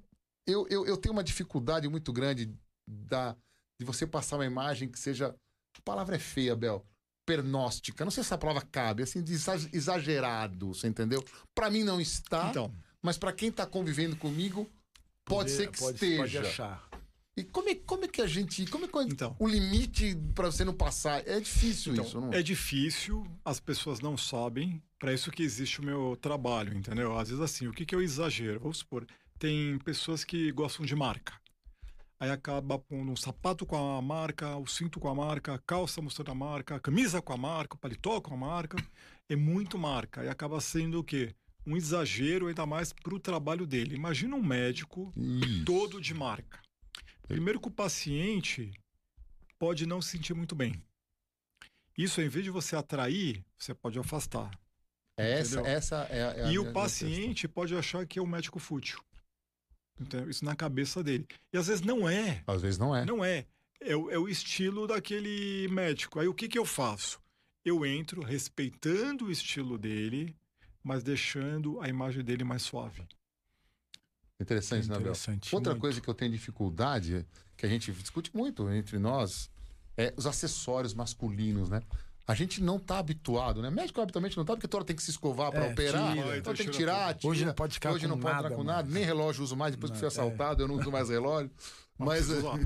[0.47, 2.53] eu, eu, eu tenho uma dificuldade muito grande
[2.87, 3.35] da,
[3.79, 5.35] de você passar uma imagem que seja.
[5.77, 6.85] A palavra é feia, Bel.
[7.25, 8.05] Pernóstica.
[8.05, 11.23] Não sei se essa palavra cabe, assim, de exa- exagerado, você entendeu?
[11.53, 14.65] Pra mim não está, Então, mas pra quem tá convivendo comigo,
[15.25, 16.21] pode ser que pode, esteja.
[16.21, 16.86] Pode achar.
[17.37, 18.65] E como é, como é que a gente.
[18.65, 19.35] Como é que Então.
[19.39, 21.25] o limite pra você não passar?
[21.27, 25.79] É difícil então, isso, não é difícil, as pessoas não sabem, para isso que existe
[25.79, 27.15] o meu trabalho, entendeu?
[27.15, 28.59] Às vezes assim, o que, que eu exagero?
[28.59, 29.05] Vamos supor,
[29.37, 31.39] tem pessoas que gostam de marca.
[32.19, 36.01] Aí acaba pondo um sapato com a marca, o cinto com a marca, a calça
[36.01, 38.75] mostrando a marca, a camisa com a marca, o paletó com a marca.
[39.29, 40.23] É muito marca.
[40.25, 41.35] E acaba sendo o quê?
[41.67, 43.93] Um exagero ainda mais para o trabalho dele.
[43.95, 45.65] Imagina um médico Isso.
[45.65, 46.59] todo de marca.
[47.27, 48.71] Primeiro que o paciente
[49.59, 50.81] pode não se sentir muito bem.
[51.97, 54.51] Isso, em vez de você atrair, você pode afastar.
[55.17, 55.65] Essa, entendeu?
[55.71, 58.59] essa é, a- é a e minha- o paciente pode achar que é um médico
[58.59, 59.01] fútil.
[59.99, 60.29] Entendeu?
[60.29, 61.27] Isso na cabeça dele.
[61.51, 62.35] E às vezes não é.
[62.35, 62.55] questão.
[62.55, 63.03] Às vezes não é.
[63.05, 63.47] Não é.
[63.81, 66.19] É o, é o estilo daquele médico.
[66.19, 67.19] Aí o que, que eu faço?
[67.65, 70.35] Eu entro respeitando o estilo dele,
[70.83, 73.03] mas deixando a imagem dele mais suave.
[74.39, 74.99] Interessante, Bel?
[74.99, 75.53] Interessante.
[75.55, 75.81] Outra muito.
[75.81, 77.25] coisa que eu tenho dificuldade,
[77.55, 79.49] que a gente discute muito entre nós,
[79.95, 81.81] é os acessórios masculinos, né?
[82.27, 83.69] A gente não tá habituado, né?
[83.69, 86.13] Médico habitualmente não tá, porque toda hora tem que se escovar para É, operar.
[86.13, 86.37] tira.
[86.37, 87.31] então tem que Tira tirar, tira.
[87.31, 89.55] Hoje não pode ficar Hoje com não pode nada, entrar com nada, nem relógio uso
[89.55, 90.13] mais, depois que fui Não, é.
[90.13, 91.49] assaltado, eu não uso mais relógio.
[91.97, 92.29] Mas.
[92.29, 92.59] usar.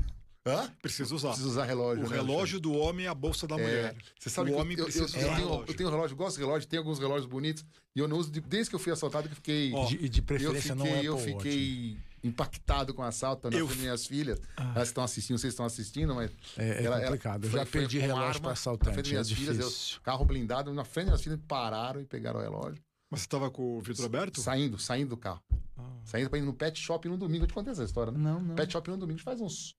[0.44, 0.68] Hã?
[0.82, 1.28] Precisa usar.
[1.28, 2.04] Preciso usar relógio.
[2.04, 3.94] O né, relógio do homem é a bolsa da mulher.
[4.18, 5.64] Você sabe o que eu- homem eu, eu, precisa eu, usar tenho, relógio.
[5.72, 7.64] eu tenho relógio, gosto de relógio, tenho alguns relógios bonitos,
[7.94, 9.72] e eu não uso, de- desde que eu fui assaltado, que eu fiquei.
[9.72, 13.04] Ó, De, e de eu preferência não é fiquei, eu Apple fiquei impactado com o
[13.04, 14.40] assalto na Eu- frente das minhas filhas.
[14.56, 14.72] Ah.
[14.74, 17.44] Elas estão assistindo, vocês estão assistindo, mas É, é Ela- ela- complicado.
[17.44, 18.96] Eu foi- já perdi relógio para na frente assaltante.
[18.96, 19.58] das É minhas filhas,
[19.94, 22.82] eu- carro blindado, na frente das filhas pararam e pegaram o relógio.
[23.10, 24.40] Mas você estava com o vidro aberto?
[24.40, 25.42] Saindo, saindo do carro.
[25.76, 25.82] Ah.
[26.04, 27.44] Saindo pra ir no pet shop no domingo.
[27.44, 28.18] Eu te contei essa história, né?
[28.18, 28.54] Não, não.
[28.54, 29.74] Pet shop no domingo faz uns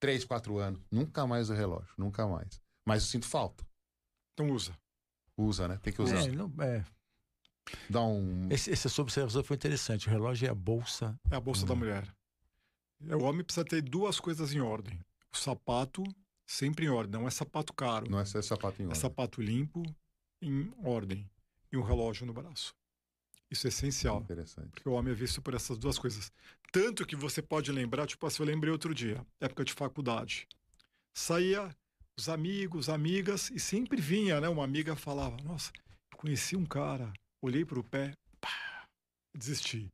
[0.00, 0.80] 3, 4 anos.
[0.90, 2.60] Nunca mais o relógio, nunca mais.
[2.84, 3.66] Mas eu sinto falta.
[4.34, 4.76] Então usa.
[5.36, 5.78] Usa, né?
[5.82, 6.22] Tem que usar.
[6.24, 6.84] É, não- é.
[7.90, 8.48] Dá um.
[8.50, 10.06] Esse, essa sua observação foi interessante.
[10.08, 11.18] O relógio é a bolsa.
[11.30, 11.68] É a bolsa Hum.
[11.68, 12.14] da mulher.
[13.08, 14.98] É, O homem precisa ter duas coisas em ordem.
[15.32, 16.04] O sapato
[16.46, 17.20] sempre em ordem.
[17.20, 18.08] Não é sapato caro.
[18.10, 19.00] Não é só sapato em É ordem.
[19.00, 19.82] sapato limpo,
[20.40, 21.28] em ordem.
[21.72, 22.72] E um relógio no braço.
[23.50, 24.20] Isso é essencial.
[24.20, 24.70] Interessante.
[24.70, 26.32] Porque o homem é visto por essas duas coisas.
[26.72, 30.46] Tanto que você pode lembrar, tipo assim, eu lembrei outro dia, época de faculdade.
[31.16, 31.74] saía
[32.18, 34.48] os amigos, amigas, e sempre vinha, né?
[34.48, 35.70] Uma amiga falava: Nossa,
[36.16, 38.86] conheci um cara, olhei para o pé, pá,
[39.34, 39.90] desisti.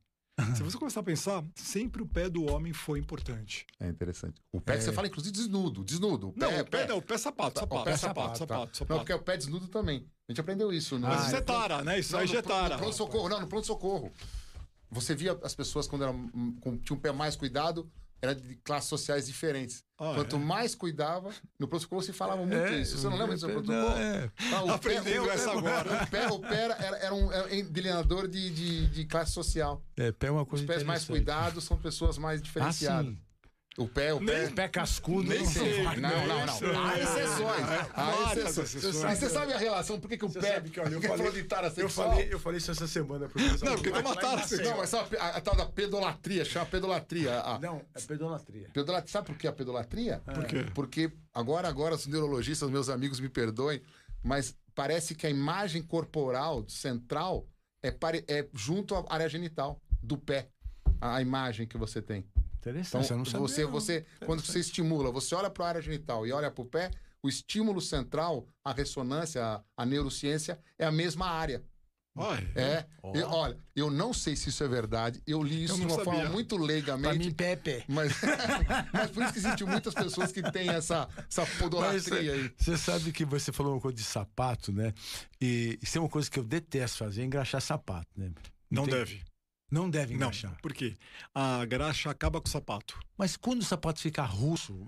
[0.57, 3.67] Se você começar a pensar, sempre o pé do homem foi importante.
[3.79, 4.41] É interessante.
[4.51, 5.85] O pé que você fala, inclusive, desnudo.
[5.85, 6.33] Desnudo.
[6.33, 8.33] Pé, Não, o pé não, o pé é sapato, O sapato, pé é sapato, sapato,
[8.39, 8.39] tá.
[8.39, 9.01] sapato, Não, sapato.
[9.01, 10.07] porque é o pé desnudo também.
[10.29, 10.99] A gente aprendeu isso.
[10.99, 11.99] No, Mas Ah, isso é tara, né?
[11.99, 12.75] Isso Não, aí já é tara.
[12.77, 13.29] no pronto-socorro.
[13.29, 14.13] Não, no pronto-socorro.
[14.91, 17.91] Você via as pessoas quando eram, hum, com, tinham um pé mais cuidado,
[18.23, 19.83] era de classes sociais diferentes.
[19.99, 20.39] Ah, Quanto é?
[20.39, 22.97] mais cuidava, no pronto-socorro se falava muito É, isso.
[22.97, 23.99] Você não lembra disso no não, pronto-socorro?
[24.01, 24.31] é.
[24.55, 26.05] Ah, o Aprendeu o essa agora.
[26.05, 29.85] O pé, o pé era, era- um, era delineador de, de, de classe social.
[29.97, 33.07] É, pé é uma Os coisa pés mais cuidados são pessoas mais Ah, diferenciadas.
[33.13, 33.19] sim.
[33.79, 34.49] O pé, o pé.
[34.51, 35.29] Pé cascudo.
[35.29, 35.83] Nem não sei.
[35.83, 36.55] Não, não, não.
[36.59, 36.69] Sei.
[36.77, 37.67] Há exceções.
[37.95, 38.75] Há exceções.
[38.75, 39.99] E você sabe a relação?
[39.99, 40.55] Por que, que o Você pé.
[40.55, 42.11] sabe que, olha, eu falei- falou de tara Eu sexual?
[42.11, 43.29] falei, eu falei isso essa semana.
[43.63, 46.67] Não, porque tem uma tara Não, mas sabe a, a, a tal da pedolatria, chama
[46.67, 47.41] pedolatria.
[47.41, 48.69] A, Não, é pedolatria.
[48.73, 49.13] pedolatria.
[49.13, 50.21] Sabe por que a pedolatria?
[50.35, 50.67] Por quê?
[50.75, 53.81] Porque agora, agora, os neurologistas, meus amigos, me perdoem,
[54.23, 57.47] mas parece que a imagem corporal central
[57.83, 60.49] é, pare- é junto à área genital do pé.
[61.01, 62.25] A imagem que você tem.
[62.63, 63.71] Interessante, Então, não você, não.
[63.73, 66.91] você, quando você estimula, você olha para a área genital e olha para o pé,
[67.23, 71.63] o estímulo central, a ressonância, a, a neurociência, é a mesma área.
[72.17, 72.85] Ai, É.
[73.03, 73.13] Ó.
[73.17, 75.21] Eu- olha, eu não sei se isso é verdade.
[75.27, 76.21] Eu li isso Eu de não uma sabia.
[76.21, 77.19] forma muito Pra leigamente.
[77.19, 77.85] mim, pé é pé.
[77.89, 78.13] Mas,
[78.93, 82.53] mas por isso que existem muitas pessoas que têm essa, essa Mas, podolatria aí.
[82.57, 84.93] Você sabe que você falou uma coisa de sapato, né?
[85.41, 88.31] E isso é uma coisa que eu detesto fazer, é engraxar sapato, né?
[88.71, 89.23] não tem- deve.
[89.73, 90.59] Não deve Não, engraxar.
[90.61, 90.95] por quê?
[91.35, 93.01] A graxa acaba com o sapato.
[93.17, 94.79] Mas quando o sapato fica russo,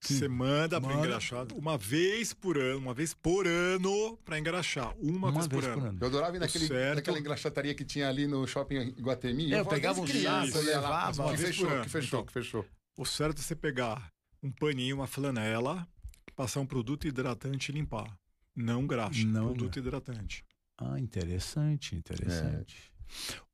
[0.00, 1.06] Você manda para Manda.
[1.06, 4.96] engraxado uma vez por ano, uma vez por ano para engraxar.
[4.98, 5.96] Uma, uma vez, por ano.
[6.00, 6.96] Eu adorava ir naquele, certo.
[6.96, 9.44] naquela engraxataria que tinha ali no shopping Iguatemi.
[9.54, 11.66] É, eu falava, pegava "Desde um criança, eu ia lá." levava, Que uma vez fechou,
[11.68, 11.84] por ano.
[11.84, 12.26] que fechou, Então.
[12.26, 12.66] que fechou.
[12.98, 14.12] O certo é você pegar
[14.42, 15.86] um paninho, uma flanela,
[16.34, 18.18] passar um produto hidratante e limpar.
[18.56, 20.44] Não graxa, Não produto hidratante.
[20.76, 22.90] Ah, interessante, interessante.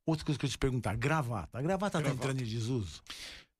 [0.08, 1.58] Outra coisa que eu te perguntar, gravata.
[1.58, 2.02] A gravata, Gravata.
[2.02, 3.02] tá entrando em desuso?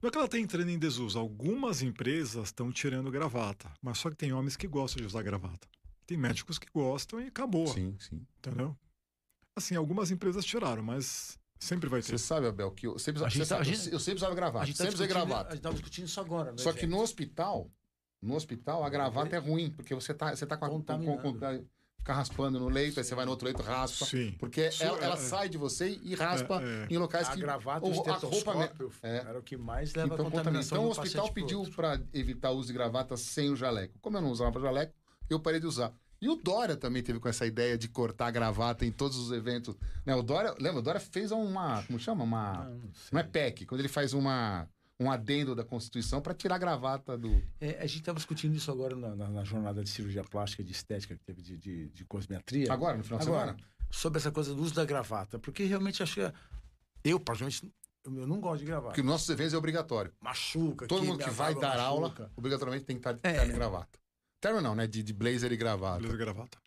[0.00, 1.18] Não é que ela está entrando em desuso.
[1.18, 5.68] Algumas empresas estão tirando gravata, mas só que tem homens que gostam de usar gravata.
[6.06, 8.24] Tem médicos que gostam e acabou, Sim, sim.
[8.38, 8.74] entendeu?
[9.54, 12.12] Assim, algumas empresas tiraram, mas sempre vai ter.
[12.12, 14.62] Você sabe, Abel, que eu sempre, A gente tá- sabe, gente- eu sempre usava gravata.
[14.62, 15.50] A gente tá sempre usei discutindo- gravata.
[15.50, 16.86] A gente tava discutindo isso agora, né, Só que Zé?
[16.86, 17.70] no hospital,
[18.22, 20.68] no hospital, a gravata é ruim, porque você tá, você tá com a.
[20.70, 20.82] Com, com,
[21.18, 21.68] Contaminando.
[21.98, 24.06] Fica raspando no leito, aí você vai no outro leito, raspa.
[24.06, 24.34] Sim.
[24.38, 26.86] Porque Isso ela, ela é- sai de você e raspa É, é.
[26.94, 27.40] em locais a que.
[27.40, 28.70] gravata, o- o a roupa
[29.02, 29.16] é.
[29.18, 30.30] era o que mais leva Então, a contamina.
[30.44, 33.98] contaminação então o hospital pediu para evitar o uso de gravata sem o jaleco.
[34.00, 34.94] Como eu não usava jaleco,
[35.28, 35.92] eu parei de usar.
[36.20, 39.30] E o Dória também teve com essa ideia de cortar a gravata em todos os
[39.30, 39.76] eventos.
[40.04, 40.80] Né, o Dória, lembra?
[40.80, 41.80] O Dória fez uma.
[41.84, 42.24] Como chama?
[42.24, 42.64] Uma.
[42.64, 42.90] Não, não.
[43.12, 44.68] Não é PEC, quando ele faz uma,
[45.00, 47.42] um adendo da Constituição para tirar a gravata do.
[47.60, 50.72] É, a gente estava discutindo isso agora na, na- na jornada de cirurgia plástica, de
[50.72, 52.72] estética que teve de, de, de cosmetria.
[52.72, 53.64] Agora, no final de Agora, semana?
[53.90, 55.38] sobre essa coisa do uso da gravata.
[55.38, 56.32] Porque realmente acho que.
[57.04, 57.72] Eu, particularmente,
[58.04, 58.88] eu eu não gosto de gravata.
[58.88, 60.12] Porque nos nossos eventos é obrigatório.
[60.20, 60.86] Machuca.
[60.86, 62.32] Todo mundo que vai dar aula, machuca.
[62.36, 63.32] obrigatoriamente tem que estar de É.
[63.34, 63.98] terno e gravata.
[64.40, 64.86] Terno não, né?
[64.86, 66.00] De, de blazer e gravata.
[66.00, 66.58] Beleza, gravata.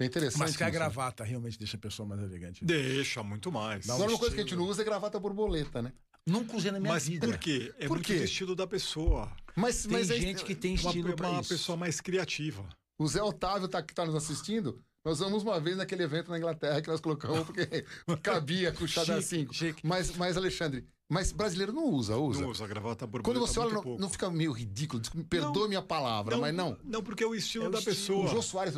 [0.00, 0.40] É interessante.
[0.40, 0.74] Mas que a isso.
[0.78, 2.64] gravata realmente deixa a pessoa mais elegante.
[2.64, 3.86] Deixa muito mais.
[3.86, 5.92] Dá um Agora, uma coisa que a gente não usa é gravata borboleta, né?
[6.28, 7.26] Nunca usei na minha Mas vida.
[7.26, 7.72] por quê?
[7.78, 8.18] É Por muito quê?
[8.18, 9.30] do estilo da pessoa.
[9.56, 11.48] Mas, Tem mas é- gente que tem Uma, estilo pra uma isso.
[11.48, 12.68] pessoa mais criativa.
[12.98, 14.80] O Zé Otávio tá, que está nos assistindo.
[15.04, 17.84] Nós vamos uma vez naquele evento na Inglaterra que nós colocamos porque
[18.22, 19.54] cabia com o Chadar Chique, 5.
[19.54, 19.86] chique.
[19.86, 22.42] Mas, mas, Alexandre, mas brasileiro não usa, usa.
[22.42, 25.00] Não usa gravata borboleta Quando você olha, não, não fica meio ridículo?
[25.30, 26.76] Perdoe minha palavra, mas não.
[26.84, 27.96] Não, porque é o estilo É o da estilo.
[27.96, 28.24] pessoa.
[28.26, 28.74] O Jô Soares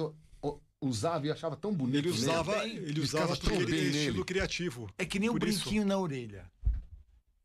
[0.81, 1.97] usava e achava tão bonito.
[1.99, 3.99] Ele usava, Bem, ele ficava usava porque tão ele nele.
[3.99, 4.89] estilo criativo.
[4.99, 5.39] É que nem o isso.
[5.41, 6.51] brinquinho na orelha.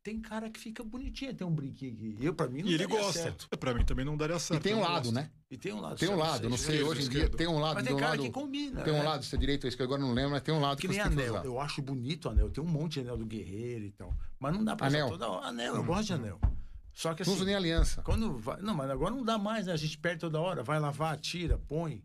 [0.05, 2.15] Tem cara que fica bonitinho, tem um brinquinho aqui.
[2.23, 3.23] Eu, pra mim, não E ele daria gosta.
[3.23, 3.49] certo.
[3.57, 4.61] Pra mim também não daria E certo.
[4.61, 5.15] tem um não lado, gosto.
[5.15, 5.31] né?
[5.49, 5.97] E tem um lado.
[5.97, 7.97] Tem um certo, lado, não sei, hoje em dia tem um lado, Mas tem um
[7.97, 8.81] cara lado, que combina.
[8.83, 9.03] tem um né?
[9.03, 10.81] lado, se é direito ou esquerdo, agora eu não lembro, mas tem um lado que,
[10.83, 11.33] Que nem você tem que anel.
[11.33, 11.45] usar.
[11.45, 12.49] Eu acho bonito o anel.
[12.51, 14.13] Tem um monte de anel do guerreiro e tal.
[14.39, 15.07] Mas não dá pra Anel?
[15.07, 15.47] usar toda hora.
[15.47, 16.39] Anel, eu gosto de anel.
[16.93, 18.03] Só que Não assim, uso nem aliança.
[18.03, 18.61] quando vai...
[18.61, 19.73] Não, mas agora não dá mais, né?
[19.73, 20.61] A gente perde toda hora.
[20.61, 22.03] Vai lavar, tira, põe.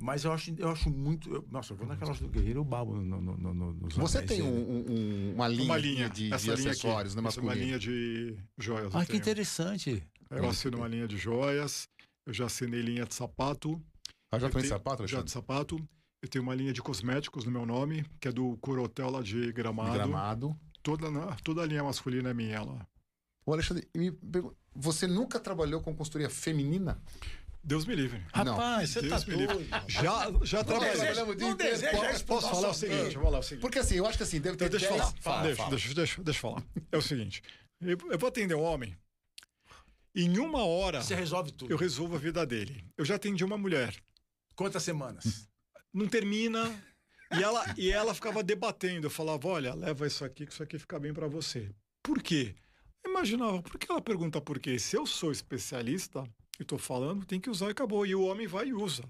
[0.00, 1.28] Mas eu acho, eu acho muito...
[1.34, 3.94] eu- Nossa, eu vou naquela loja do guerreiro, eu babo no, no, no, no, nos
[3.96, 6.08] Você tem um- um- uma linha, Uma linha.
[6.08, 6.50] de, de linha aqui.
[6.68, 8.94] acessórios, né, Essa é uma linha de joias.
[8.94, 9.20] Ah, que tenho.
[9.20, 10.02] interessante.
[10.30, 11.88] Eu assino uma linha de joias.
[12.24, 13.82] Eu já assinei linha de sapato.
[14.30, 15.24] Ah, já Eu foi em tenho- sapato, Já Alexandre?
[15.24, 15.88] de sapato.
[16.22, 19.50] Eu tenho uma linha de cosméticos no meu nome, que é do Corotel lá de
[19.52, 19.92] Gramado.
[19.94, 20.56] Gramado.
[20.82, 22.86] Toda, né, toda a linha masculina é minha lá.
[23.44, 23.88] Ô, Alexandre,
[24.74, 27.00] você nunca trabalhou com consultoria feminina?
[27.68, 28.18] Deus me livre.
[28.34, 28.54] Não.
[28.56, 29.54] Rapaz, você tá me livre.
[29.54, 29.68] doido.
[29.88, 30.92] Já, já trabalhei.
[30.94, 31.72] deseja- o dia não inteiro.
[31.78, 33.16] deseja Posso- falar o seguinte?
[33.18, 33.60] o.
[33.60, 35.10] Porque assim, eu acho que assim, deve ter Então, deixa eu 10...
[35.10, 35.22] falar.
[35.22, 35.70] Fala, deixa, fala.
[35.70, 36.62] Deixa, deixa, deixa eu falar.
[36.90, 37.42] É o seguinte:
[37.82, 38.96] eu, eu vou atender um homem
[40.14, 41.70] Em uma hora, Você resolve tudo.
[41.70, 42.84] eu resolvo a vida dele.
[42.96, 43.94] Eu já atendi uma mulher.
[44.56, 45.46] Quantas semanas?
[45.92, 46.74] Não termina.
[47.36, 49.06] E ela, e ela ficava debatendo.
[49.06, 51.70] Eu falava: olha, leva isso aqui, que isso aqui fica bem para você.
[52.02, 52.54] Por quê?
[53.04, 54.78] Eu imaginava, por que ela pergunta por quê?
[54.78, 56.24] Se eu sou especialista
[56.58, 58.04] e tô falando, tem que usar e acabou.
[58.06, 59.04] E o homem vai e usa.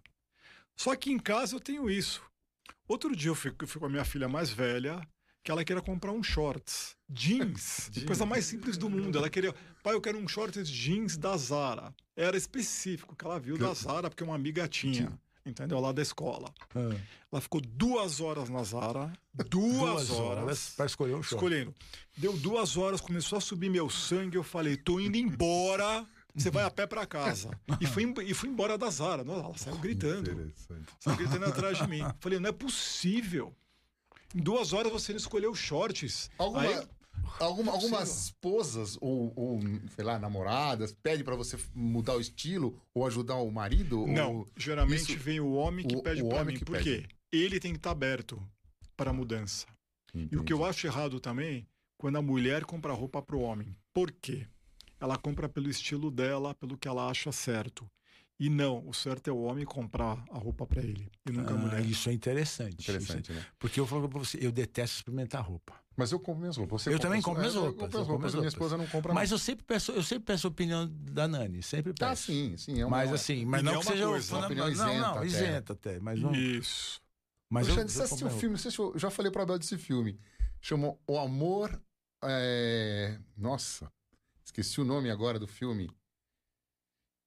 [0.77, 2.23] Só que em casa eu tenho isso.
[2.87, 5.01] Outro dia eu fui, eu fui com a minha filha mais velha,
[5.43, 6.97] que ela queria comprar um shorts.
[7.09, 7.91] Jeans.
[8.07, 9.19] coisa mais simples do mundo.
[9.19, 11.95] Ela queria, pai, eu quero um shorts jeans da Zara.
[12.17, 15.19] Era específico que ela viu da Zara, porque uma amiga tinha.
[15.45, 15.81] Entendeu?
[15.81, 16.53] Lá da escola.
[16.75, 16.95] Ah,
[17.33, 19.11] Ela ficou duas horas na Zara.
[19.49, 20.75] Duas, horas.
[20.77, 21.39] para escolher um show.
[21.39, 21.75] Escolhendo.
[22.17, 24.37] Deu duas horas, começou a subir meu sangue.
[24.37, 26.07] Eu falei, tô indo embora.
[26.35, 27.51] Você vai a pé pra casa.
[27.81, 29.25] E fui, e fui embora da Zara.
[29.25, 30.53] Nossa, Ela saiu gritando.
[31.01, 32.01] Saiu gritando atrás de mim.
[32.21, 33.55] Falei, não é possível.
[34.35, 36.31] Em duas horas você não escolheu shorts.
[36.39, 36.89] Alguma, Aí-
[37.41, 39.61] alguma- algumas esposas ou, ou,
[39.97, 44.07] sei lá, namoradas pedem pra você mudar o estilo ou ajudar o marido?
[44.07, 44.49] Não, Ou...
[44.57, 46.65] geralmente isso- vem o homem que o- pede o pra homem mim.
[46.65, 46.85] Por pede.
[47.03, 47.09] quê?
[47.33, 48.41] Ele tem que estar aberto
[48.97, 49.67] para a mudança.
[50.15, 51.67] E o que eu acho errado também,
[51.99, 53.75] quando a mulher compra roupa para o homem.
[53.95, 54.47] Por quê?
[55.01, 57.89] Ela compra pelo estilo dela, pelo que ela acha certo.
[58.41, 61.57] E não, o certo é o homem comprar a roupa para ele e nunca a
[61.57, 61.85] Ah, mulher.
[61.85, 62.83] isso é interessante.
[62.89, 63.39] Interessante, né?
[63.41, 65.75] Isso é- Porque eu falo pra você, eu detesto experimentar roupa.
[65.97, 66.83] Mas eu compro minhas roupas.
[66.83, 68.33] Você Eu compra também as- compro minhas é, eu roupas, compro eu as compro roupas.
[68.33, 68.53] minhas Minha roupas.
[68.55, 69.35] esposa não compra Mas não.
[69.35, 71.99] eu sempre peço, eu sempre peço a opinião da Nani, sempre peço.
[71.99, 72.81] Tá, sim, sim.
[72.81, 75.01] É uma, Mas assim, mas não é que seja coisa, não, uma opinião não, isenta
[75.01, 75.27] não, até.
[75.27, 76.33] isenta até, mas não.
[76.33, 77.01] Isso.
[77.51, 78.57] Mas eu, eu assistiu compro o filme?
[78.95, 80.21] Eu já falei pro Abel desse filme.
[80.61, 81.83] Chamou O Amor.
[82.23, 83.91] é, Nossa,
[84.49, 85.91] esqueci o nome agora do filme.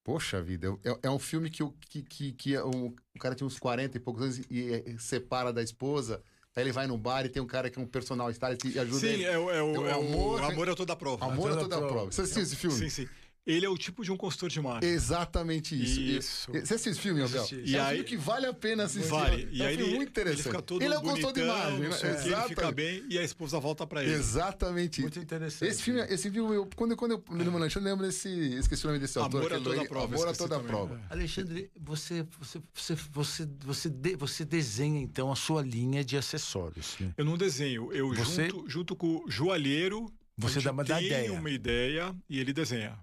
[0.04, 3.34] Poxa vida, é, é um filme que, o- que, que, que é um- o cara
[3.36, 6.20] tinha uns 40 e poucos anos e, é, separa da esposa.
[6.56, 8.78] Aí ele vai no bar e tem um cara que é um personal star e
[8.78, 9.24] ajuda Sim, ele.
[9.24, 11.24] é, o- é o, O é o amor- amor, é toda a prova.
[11.24, 11.94] Amor a toda toda a prova.
[11.94, 12.12] prova.
[12.12, 12.76] Você assistiu esse filme?
[12.76, 13.08] Sim, sim.
[13.44, 14.86] Ele é o tipo de um consultor de marca.
[14.86, 16.00] Exatamente isso.
[16.00, 16.50] Isso.
[16.56, 17.42] e- Você assistiu esse filme, Abel?
[17.42, 19.08] É E um aí- filme que vale a pena assistir.
[19.08, 19.42] Vale.
[19.42, 20.38] É E um aí filme ele, muito interessante.
[20.40, 21.80] ele fica todo Ele é um bonitão, consultor de imagem.
[21.80, 21.88] né?
[21.88, 24.12] o quê, ele fica bem e a esposa volta para ele.
[24.14, 25.00] Exatamente.
[25.00, 25.68] Muito interessante.
[25.68, 28.28] Esse filme, esse filme eu, quando, quando eu no Lanchão, eu lembro desse.
[28.28, 29.38] Esqueci o nome desse autor.
[29.40, 30.14] Amor a toda loiro- prova.
[30.14, 31.00] Amor a toda também, prova.
[31.10, 31.12] é.
[31.12, 36.96] Alexandre, você, você, você, você, você, de- você desenha então a sua linha de acessórios.
[37.00, 37.12] né?
[37.16, 40.12] Eu não desenho, eu Você- junto, junto com o joalheiro.
[40.38, 41.32] Você a dá uma- ideia.
[41.32, 42.96] uma ideia e ele desenha.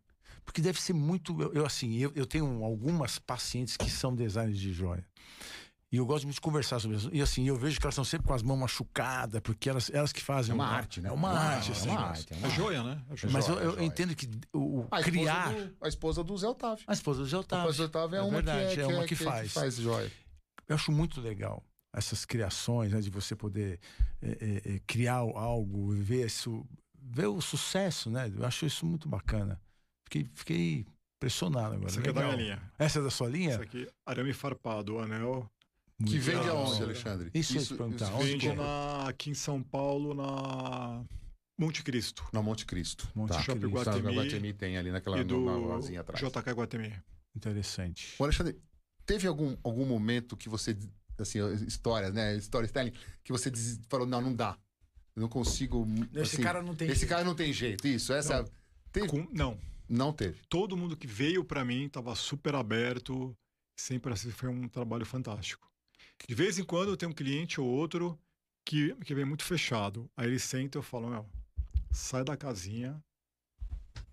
[0.49, 1.39] Porque deve ser muito.
[1.39, 5.05] Eu, eu, assim, eu, eu tenho algumas pacientes que são designers de joia.
[5.91, 7.07] E eu gosto muito de conversar sobre isso.
[7.13, 10.11] E assim, eu vejo que elas estão sempre com as mãos machucadas, porque elas, elas
[10.11, 10.51] que fazem.
[10.51, 11.09] É uma o- arte, né?
[11.09, 11.89] É uma É uma- arte, é assim.
[11.89, 13.01] uma arte, é uma É joia, né?
[13.11, 13.33] É joia.
[13.33, 15.53] Mas eu, eu entendo que o, o A esposa criar.
[15.53, 16.83] do- a esposa do Zé Otávio.
[16.87, 17.69] A esposa do Zé A Otávio.
[17.69, 19.53] esposa do Otávio é, É uma verdade, que, é uma que faz.
[19.53, 20.11] faz joia.
[20.67, 23.79] Eu acho muito legal essas criações, né, de você poder
[24.19, 24.29] é,
[24.65, 26.65] é, é, criar algo, ver isso,
[26.99, 28.31] ver o sucesso, né?
[28.35, 29.59] Eu acho isso muito bacana.
[30.09, 30.85] Fiquei, fiquei
[31.17, 31.87] impressionado agora.
[31.87, 32.71] Essa aqui é da minha linha.
[32.79, 33.51] Essa é da sua linha?
[33.51, 35.47] Essa aqui, arame farpado, o anel.
[36.03, 36.65] Que vende legal.
[36.65, 37.29] aonde, Alexandre?
[37.33, 41.03] Isso perguntar, onde Vende na, aqui em São Paulo, na
[41.59, 42.25] Monte Cristo.
[42.33, 43.07] Na Monte Cristo.
[43.13, 43.41] Monte tá.
[43.41, 44.15] Shopping Guatemi.
[44.15, 46.19] Guatemi tem ali naquela e do na ruazinha atrás.
[46.19, 46.95] JK Guatemi.
[47.35, 48.15] Interessante.
[48.17, 48.57] Ô, Alexandre,
[49.05, 50.75] teve algum, algum momento que você,
[51.19, 52.35] assim, histórias, né?
[52.37, 52.93] Storytelling,
[53.23, 54.57] que você diz- falou, não, não dá.
[55.15, 55.85] Eu não consigo.
[56.13, 57.09] Esse assim, cara não tem Esse jeito.
[57.09, 57.85] cara não tem jeito.
[57.85, 58.41] Isso, essa.
[58.41, 58.49] Não.
[58.91, 59.07] Teve?
[59.09, 60.39] Com- não, Não teve.
[60.47, 63.35] todo mundo que veio para mim estava super aberto,
[63.75, 65.67] sempre assim, foi um trabalho fantástico.
[66.27, 68.19] De vez em quando eu tenho um cliente ou outro
[68.65, 70.09] que, que vem muito fechado.
[70.15, 71.25] Aí ele senta e eu falo, meu,
[71.91, 73.01] sai da casinha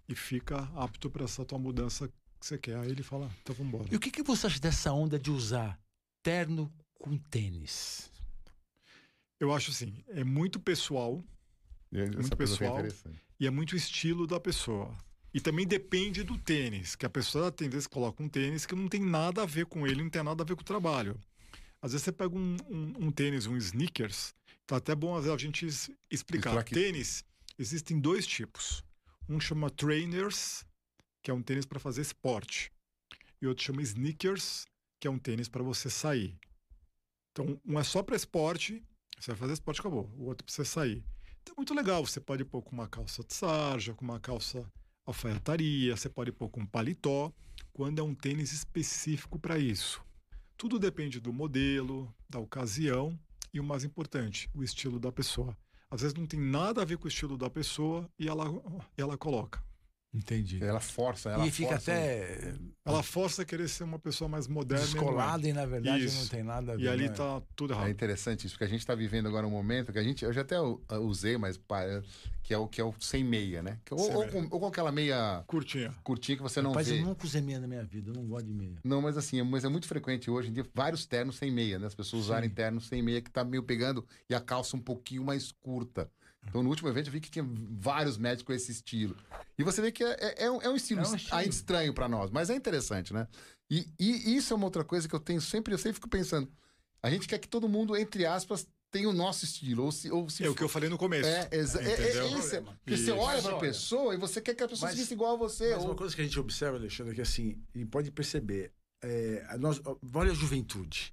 [0.08, 2.78] e fica apto para essa tua mudança que você quer.
[2.78, 3.88] Aí ele fala, então vamos embora.
[3.92, 5.78] E o que, que você acha dessa onda de usar
[6.22, 8.10] terno com tênis?
[9.38, 11.22] Eu acho assim, é muito pessoal
[11.92, 12.82] Muito é pessoal.
[13.38, 14.96] e é muito estilo da pessoa.
[15.37, 18.89] E também depende do tênis, que a pessoa tem vezes coloca um tênis que não
[18.89, 21.20] tem nada a ver com ele, não tem nada a ver com o trabalho.
[21.82, 24.34] Às vezes você pega um, um- um tênis, um sneakers,
[24.66, 25.66] tá até bom a gente
[26.11, 26.64] explicar.
[26.64, 27.22] Que- Tênis,
[27.59, 28.82] existem dois tipos.
[29.28, 30.64] Um chama trainers,
[31.22, 32.72] que é um tênis para fazer esporte.
[33.43, 34.64] E outro chama sneakers,
[34.99, 36.34] que é um tênis para você sair.
[37.32, 38.82] Então, um é só para esporte,
[39.20, 40.11] você vai fazer esporte, acabou.
[40.16, 41.05] O outro para você sair.
[41.43, 42.07] Então, é muito legal.
[42.07, 44.66] Você pode pôr com uma calça de sarja, com uma calça
[45.07, 47.32] alfaiataria, você pode pôr com paletó,
[47.72, 50.04] quando é um tênis específico para isso.
[50.57, 53.18] Tudo depende do modelo, da ocasião
[53.52, 55.57] e o mais importante, o estilo da pessoa.
[55.90, 58.44] Às vezes não tem nada a ver com o estilo da pessoa e ela,
[58.96, 59.65] ela coloca.
[60.16, 60.62] Entendi.
[60.64, 62.54] Ela força, ela e fica força até
[62.84, 64.82] Ela força a querer ser uma pessoa mais moderna.
[64.84, 64.94] e não é.
[65.04, 66.20] descolada e, na verdade, Isso.
[66.20, 66.82] não tem nada a ver.
[66.84, 67.14] E ali né?
[67.14, 67.90] tá tudo É errado.
[67.90, 70.40] interessante isso, porque a gente está vivendo agora um momento que a gente, eu já
[70.40, 72.02] até u- usei, mas é-
[72.42, 73.78] que é o que é o sem meia, né?
[73.84, 74.32] Que- Ou, Sem ou meia.
[74.32, 75.92] com, ou com aquela meia Curtinha.
[76.04, 77.00] curtinha que você não Rapaz, vê.
[77.00, 78.76] eu nunca usei meia na minha vida, eu não gosto de meia.
[78.84, 81.78] Não, mas assim, é, mas é muito frequente hoje em dia vários ternos sem meia,
[81.78, 81.86] né?
[81.88, 85.24] As pessoas usarem ternos sem meia que tá meio pegando e a calça um pouquinho
[85.24, 86.08] mais curta.
[86.49, 87.44] Então, no último evento, eu vi que tinha
[87.78, 89.16] vários médicos com esse estilo.
[89.59, 91.36] E você vê que é, é- é um, é um estilo É um estilo.
[91.36, 93.26] ainda estranho para nós, mas é interessante, né?
[93.70, 96.51] E, e isso é uma outra coisa que eu tenho sempre, eu sempre fico pensando.
[97.03, 99.84] A gente quer que todo mundo, entre aspas, tenha o nosso estilo.
[99.84, 101.28] Ou se, ou se É o que eu falei no começo.
[101.28, 102.62] É, exa- é, é, é isso.
[102.62, 105.34] Porque você olha pra olha- pessoa e você quer que a pessoa Mas- se igual
[105.34, 105.70] a você.
[105.74, 108.72] Mas ou- uma coisa que a gente observa, Alexandre, é que assim, e pode perceber,
[109.03, 109.80] é, a nós,
[110.14, 111.12] olha a juventude.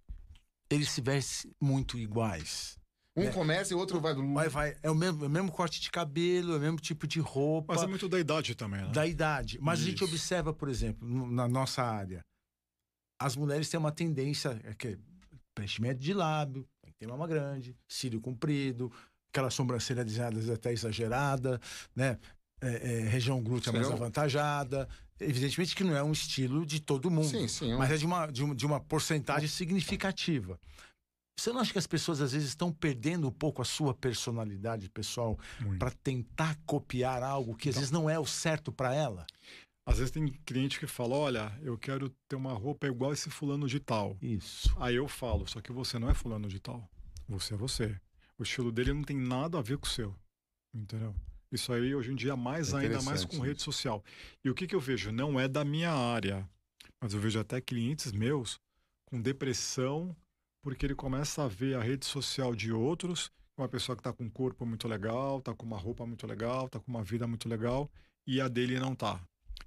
[0.69, 2.77] Eles se vestem muito iguais.
[3.15, 3.31] Um É.
[3.31, 4.33] começa e o outro vai do.
[4.33, 7.05] Vai, vai, é o mesmo, é o mesmo corte de cabelo, é o mesmo tipo
[7.05, 7.73] de roupa.
[7.73, 8.87] Mas é muito da idade também, né?
[8.91, 9.59] da idade.
[9.61, 10.05] Mas a gente Isso.
[10.05, 12.25] observa, por exemplo, na nossa área,
[13.21, 14.97] as mulheres têm uma tendência, é que
[15.53, 18.91] preenchimento de lábio, tem que ter mama grande, cílio comprido,
[19.31, 21.61] aquela sobrancelha desenhada até exagerada,
[21.95, 22.17] né?
[22.61, 24.87] É, é, região glútea mais avantajada.
[25.19, 27.75] Evidentemente que não é um estilo de todo mundo, Sim, sim.
[27.75, 30.57] mas é de uma, de uma, de uma porcentagem significativa.
[31.37, 34.89] Você não acha que as pessoas às vezes estão perdendo um pouco a sua personalidade
[34.89, 35.37] pessoal
[35.79, 37.81] para tentar copiar algo que às Então.
[37.81, 39.25] vezes não é o certo para ela?
[39.85, 43.67] Às vezes tem cliente que fala: olha, eu quero ter uma roupa igual esse fulano
[43.67, 44.17] de tal.
[44.21, 44.73] Isso.
[44.79, 46.87] Aí eu falo, só que você não é fulano de tal.
[47.27, 47.99] Você é você.
[48.37, 50.15] O estilo dele não tem nada a ver com o seu.
[50.73, 51.13] Entendeu?
[51.51, 54.03] Isso aí hoje em dia mais É ainda mais com rede social.
[54.43, 55.11] E o que, que eu vejo?
[55.11, 56.47] Não é da minha área,
[57.01, 58.59] mas eu vejo até clientes meus
[59.05, 60.15] com depressão
[60.63, 64.23] porque ele começa a ver a rede social de outros, uma pessoa que está com
[64.23, 67.47] um corpo muito legal, está com uma roupa muito legal, está com uma vida muito
[67.47, 67.91] legal
[68.25, 69.19] e a dele não tá.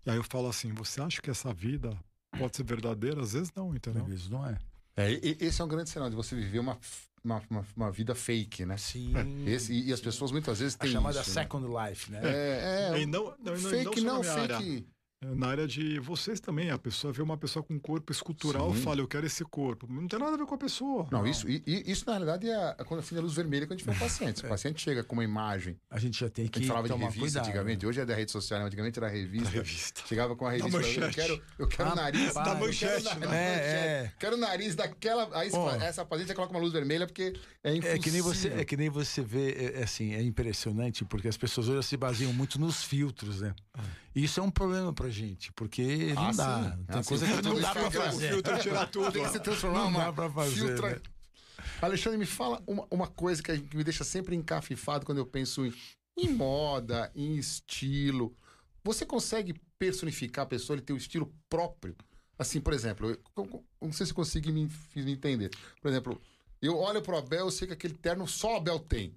[0.04, 1.96] E aí eu falo assim, você acha que essa vida
[2.36, 3.20] pode ser verdadeira?
[3.22, 4.02] Às vezes não, entendeu?
[4.02, 4.58] Às vezes não é.
[4.96, 6.78] É, e- esse é um grande sinal de você viver uma,
[7.22, 8.78] uma, uma, uma vida fake, né?
[8.78, 9.12] Sim.
[9.46, 11.42] Esse, e, e as pessoas muitas vezes a têm chamada isso, né?
[11.42, 12.20] second life, né?
[12.24, 14.86] É, é, E não, não, fake não, não, fake.
[15.32, 18.72] É, Na área de vocês também, a pessoa vê uma pessoa com um corpo escultural
[18.72, 18.78] Sim.
[18.78, 19.86] e fala, eu quero esse corpo.
[19.90, 21.06] Não tem nada a ver com a pessoa.
[21.10, 23.72] Não, isso, e- e- isso na realidade é a- quando acende a luz vermelha quando
[23.72, 24.40] a gente vê o paciente.
[24.40, 26.88] Se o paciente chega com uma imagem, A gente já tem a que gente falava
[26.88, 27.34] de revista cuidado.
[27.44, 27.48] né?
[27.48, 28.66] antigamente, hoje é da rede social, né?
[28.66, 29.48] antigamente era revista.
[29.50, 30.02] revista.
[30.06, 31.14] Chegava com a revista, falava, eu manchete.
[31.14, 32.34] quero, eu quero Ah, o nariz.
[32.34, 33.26] da quero manchete, na- né?
[33.26, 33.86] É, manchete.
[33.86, 34.12] é.
[34.18, 35.28] Quero o nariz daquela.
[35.38, 35.50] Aí
[35.82, 37.32] essa paciente coloca uma luz vermelha porque
[37.64, 37.96] é impossível.
[37.96, 41.28] É que nem você, é que nem você vê, é, é assim, é impressionante porque
[41.28, 43.54] as pessoas hoje se baseiam muito nos filtros, né?
[43.76, 46.62] E isso é um problema pra gente, porque não Ah, dá.
[46.62, 46.84] sim.
[46.86, 47.36] Tem Ah, coisa sim.
[47.36, 48.28] que não dá pra fazer.
[48.30, 49.12] filtro tira tudo.
[49.12, 51.00] Tem que se transformar Não uma dá pra fazer, filtra- né?
[51.82, 55.74] Alexandre, me fala uma, uma coisa que me deixa sempre encafifado quando eu penso em,
[56.16, 58.34] em moda, em estilo.
[58.82, 61.94] Você consegue personificar a pessoa, ele ter o estilo próprio?
[62.38, 65.50] Assim, por exemplo, eu, eu- não sei se consigo me, me entender.
[65.82, 66.20] Por exemplo,
[66.62, 69.14] eu olho pro Abel, eu sei que aquele terno só o Abel tem.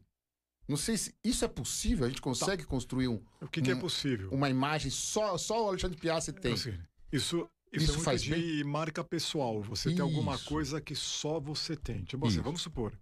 [0.70, 3.76] Não sei se isso é possível, a gente consegue construir um- O que, que é
[3.76, 4.30] Um- possível?
[4.32, 6.54] uma imagem só, só o Alexandre Piazzi tem.
[6.54, 6.70] Assim,
[7.12, 9.62] isso, isso, Isso é muito faz de marca pessoal.
[9.64, 10.46] Você tem alguma Isso.
[10.46, 12.04] coisa que só você tem.
[12.04, 12.44] Tipo assim, Isso.
[12.44, 12.94] vamos supor,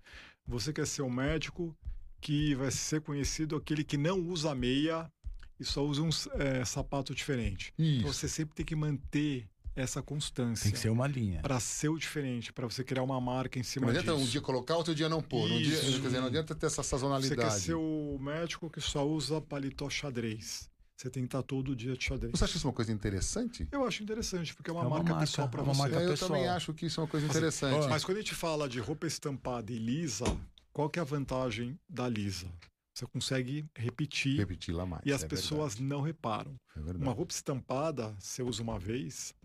[0.47, 1.75] você quer ser um médico
[2.21, 5.11] que vai ser conhecido aquele que não usa meia
[5.59, 7.73] e só usa um eh, sapato diferente.
[7.77, 8.13] Então Isso.
[8.19, 9.47] você sempre tem que manter
[9.77, 10.63] essa constância.
[10.63, 11.41] Tem que ser uma linha.
[11.41, 14.25] Para ser o diferente, para você criar uma marca em cima Não adianta disso.
[14.25, 15.49] um dia colocar, outro dia não pôr.
[15.49, 17.39] Um dia, quer dizer, não adianta ter essa Você sazonalidade.
[17.41, 20.69] quer ser o médico que só usa paletó xadrez.
[20.95, 22.31] Você tem que estar todo dia de xadrez.
[22.35, 23.67] Você acha isso uma coisa interessante?
[23.71, 25.79] Eu acho interessante, porque é uma, É uma marca, marca, pessoal para é você.
[25.79, 26.31] marca É, eu pessoal.
[26.31, 27.87] também acho que isso é uma coisa interessante.
[27.87, 30.25] Mas quando a gente fala de roupa estampada e lisa,
[30.73, 32.47] qual que é a vantagem da lisa?
[32.95, 35.03] Você consegue repetir Repetir lá mais.
[35.05, 36.55] e as é pessoas verdade, não reparam.
[36.75, 37.03] é verdade.
[37.03, 39.35] Uma roupa estampada, você usa uma vez,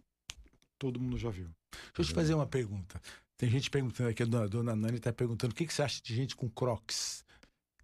[0.83, 1.49] todo mundo já viu.
[1.71, 3.01] Deixa eu te fazer uma pergunta.
[3.37, 6.13] Tem gente perguntando aqui, a dona, Nani está perguntando o que, que você acha de
[6.13, 7.25] gente com crocs?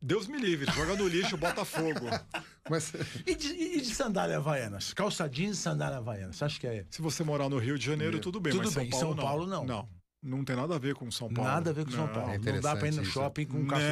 [0.02, 2.06] Deus me livre, joga no lixo, bota fogo.
[2.68, 2.92] Mas
[3.24, 4.92] E de, e de sandália havaianas?
[4.92, 6.36] Calça jeans e sandália havaianas.
[6.36, 8.72] Você acha que é Se você morar no Rio de Janeiro, tudo bem, Tudo mas
[8.72, 9.22] São bem, Paulo, São não.
[9.24, 9.64] Paulo, não.
[9.64, 9.88] Não,
[10.22, 11.50] não tem nada a ver com São Paulo.
[11.50, 12.12] nada a ver com São Não.
[12.12, 12.32] Paulo?
[12.32, 13.12] É não dá pra ir no isso.
[13.12, 13.86] shopping com um calça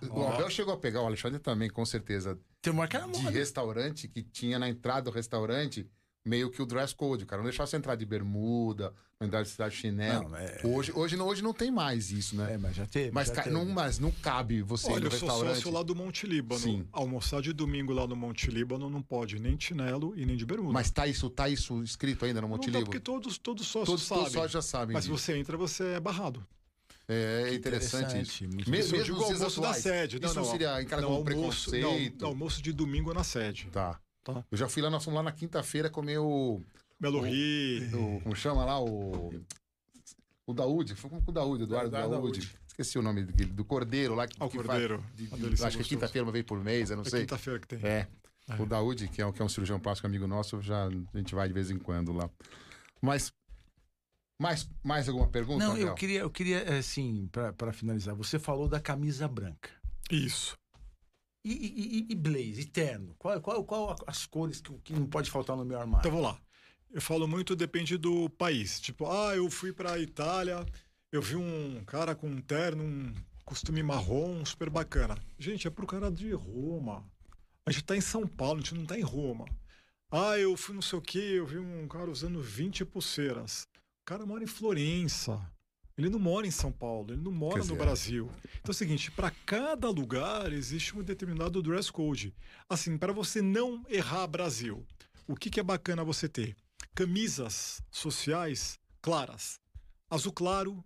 [0.00, 3.06] de o Abel chegou a pegar, o Alexandre também, com certeza, Tem uma que era
[3.08, 5.88] de restaurante que tinha na entrada do restaurante
[6.24, 7.26] meio que o dress code.
[7.26, 10.28] Cara não deixava você entrar de bermuda, não entrar de cidade de chinelo.
[10.28, 12.54] Não, é, Hoje, hoje, não- hoje não tem mais isso, né?
[12.54, 13.10] é, mas já teve.
[13.10, 13.54] mas, já ca- teve.
[13.54, 16.60] não, mas não cabe você ir Olha, no eu sou sócio lá do Monte Líbano.
[16.60, 16.86] Sim.
[16.92, 20.46] Almoçar de domingo lá no Monte Líbano não pode nem de chinelo e nem de
[20.46, 20.72] bermuda.
[20.72, 22.84] Mas tá isso, tá isso escrito ainda no não Monte dá Líbano?
[22.86, 24.22] porque todos, todos sócios Todos, sabem.
[24.24, 26.46] todos só já sabem Mas se você entra, você é barrado.
[27.08, 28.44] É, é interessante, isso.
[28.44, 29.82] muito Me- Isso eu mesmo digo dias almoço da atuais.
[29.82, 30.20] sede.
[30.24, 32.12] Isso não seria encara não, como almoço, preconceito?
[32.14, 33.68] Não, não, almoço de domingo na sede.
[33.72, 33.98] Tá.
[34.24, 34.44] Tá.
[34.50, 36.60] Eu já fui lá, nós fomos lá na quinta-feira comer o,
[37.00, 38.16] Belo O- Rio.
[38.16, 38.20] o.
[38.20, 38.80] Como chama lá?
[38.80, 39.32] O.
[40.46, 40.94] O Daúde.
[40.94, 42.40] Foi com o Daúde, Eduardo Eduardo Daúde.
[42.40, 42.58] Daúde.
[42.66, 44.26] Esqueci o nome do, do Cordeiro lá.
[44.26, 44.98] Que, Ah, o que Cordeiro.
[45.00, 45.88] Faz, de- de- acho que é gostoso.
[45.88, 47.20] quinta-feira, uma vez por mês, eu não É sei.
[47.20, 47.80] quinta-feira que tem.
[47.84, 48.08] É.
[48.48, 48.60] É.
[48.60, 51.34] O Daúde, que é, um- que é um cirurgião plástico amigo nosso, já a gente
[51.34, 52.28] vai de vez em quando lá.
[53.00, 53.32] Mas.
[54.40, 55.64] Mais, mais alguma pergunta?
[55.64, 59.70] Não, eu queria, eu queria assim, para finalizar, você falou da camisa branca.
[60.10, 60.56] Isso.
[61.44, 63.14] E, e, e- blaze, terno?
[63.18, 66.06] Qual, qual, qual as cores que, que não pode faltar no meu armário?
[66.06, 66.40] Então vamos lá.
[66.90, 68.80] Eu falo muito, depende do país.
[68.80, 70.64] Tipo, ah, eu fui pra Itália,
[71.10, 73.12] eu vi um cara com um terno, um
[73.44, 75.16] costume marrom, super bacana.
[75.38, 77.04] Gente, é pro cara de Roma.
[77.66, 79.46] A gente tá em São Paulo, a gente não tá em Roma.
[80.10, 83.66] Ah, eu fui não sei o quê, eu vi um cara usando 20 pulseiras.
[84.02, 85.40] O cara mora em Florença.
[85.96, 88.30] Ele não mora em São Paulo, ele não mora Quer no dizer, Brasil.
[88.44, 92.34] Então é o seguinte, para cada lugar existe um determinado dress code.
[92.68, 94.86] Assim, para você não errar Brasil,
[95.26, 96.56] o que, que é bacana você ter?
[96.94, 99.60] Camisas sociais claras.
[100.10, 100.82] Azul claro,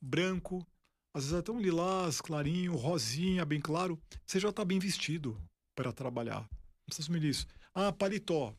[0.00, 0.66] branco,
[1.14, 3.98] às vezes até um lilás clarinho, rosinha, bem claro.
[4.26, 5.40] Você já está bem vestido
[5.74, 6.40] para trabalhar.
[6.40, 7.46] Não precisa assumir isso.
[7.74, 8.54] Ah, paletó.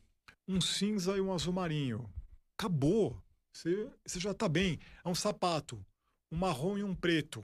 [0.47, 2.09] Um cinza e um azul marinho.
[2.57, 3.21] Acabou.
[3.57, 4.79] Você, você já está bem.
[5.03, 5.83] É um sapato.
[6.31, 7.43] Um marrom e um preto.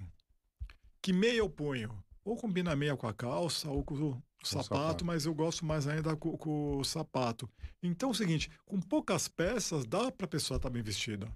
[1.01, 2.03] Que meia eu ponho?
[2.24, 5.05] Ou combina meia com a calça, ou com o sapato, sapato.
[5.05, 7.49] mas eu gosto mais ainda com, com o sapato.
[7.82, 11.28] Então é o seguinte, com poucas peças dá para a pessoa estar bem vestida.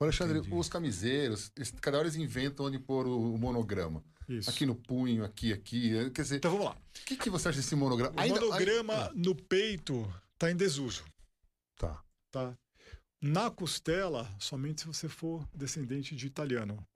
[0.00, 0.54] Alexandre, Entendi.
[0.54, 1.50] os camiseiros,
[1.80, 4.04] cada hora eles inventam onde pôr o, monograma.
[4.28, 4.50] Isso.
[4.50, 6.10] Aqui no punho, aqui, aqui.
[6.10, 6.72] Quer dizer, Então vamos lá.
[6.72, 8.12] o que, que você acha desse monograma?
[8.22, 11.04] O monograma ainda- no peito está em desuso,
[11.78, 12.02] Tá.
[12.30, 12.54] tá?
[13.20, 16.86] Na costela, somente se você for descendente de italiano.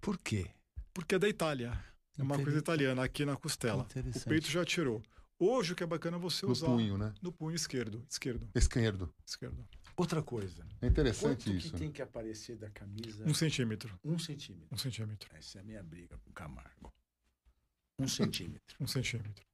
[0.00, 0.50] Por quê?
[0.92, 1.78] Porque é da Itália.
[2.18, 3.86] É uma coisa italiana aqui na costela.
[4.16, 5.02] O peito já tirou.
[5.38, 7.12] Hoje o que é bacana é você No usar punho, né?
[7.20, 8.04] no punho esquerdo.
[8.08, 8.48] Esquerdo.
[8.54, 9.12] Esquerdo.
[9.26, 9.66] Esquerdo.
[9.96, 10.64] Outra coisa.
[10.80, 11.72] É interessante Quanto isso.
[11.72, 13.24] que tem que aparecer da camisa?
[13.28, 13.98] Um centímetro.
[14.04, 14.68] Um centímetro.
[14.72, 15.28] Um centímetro.
[15.36, 16.92] Essa é a minha briga com o Camargo.
[17.98, 18.76] Um centímetro.
[18.80, 19.44] Um centímetro.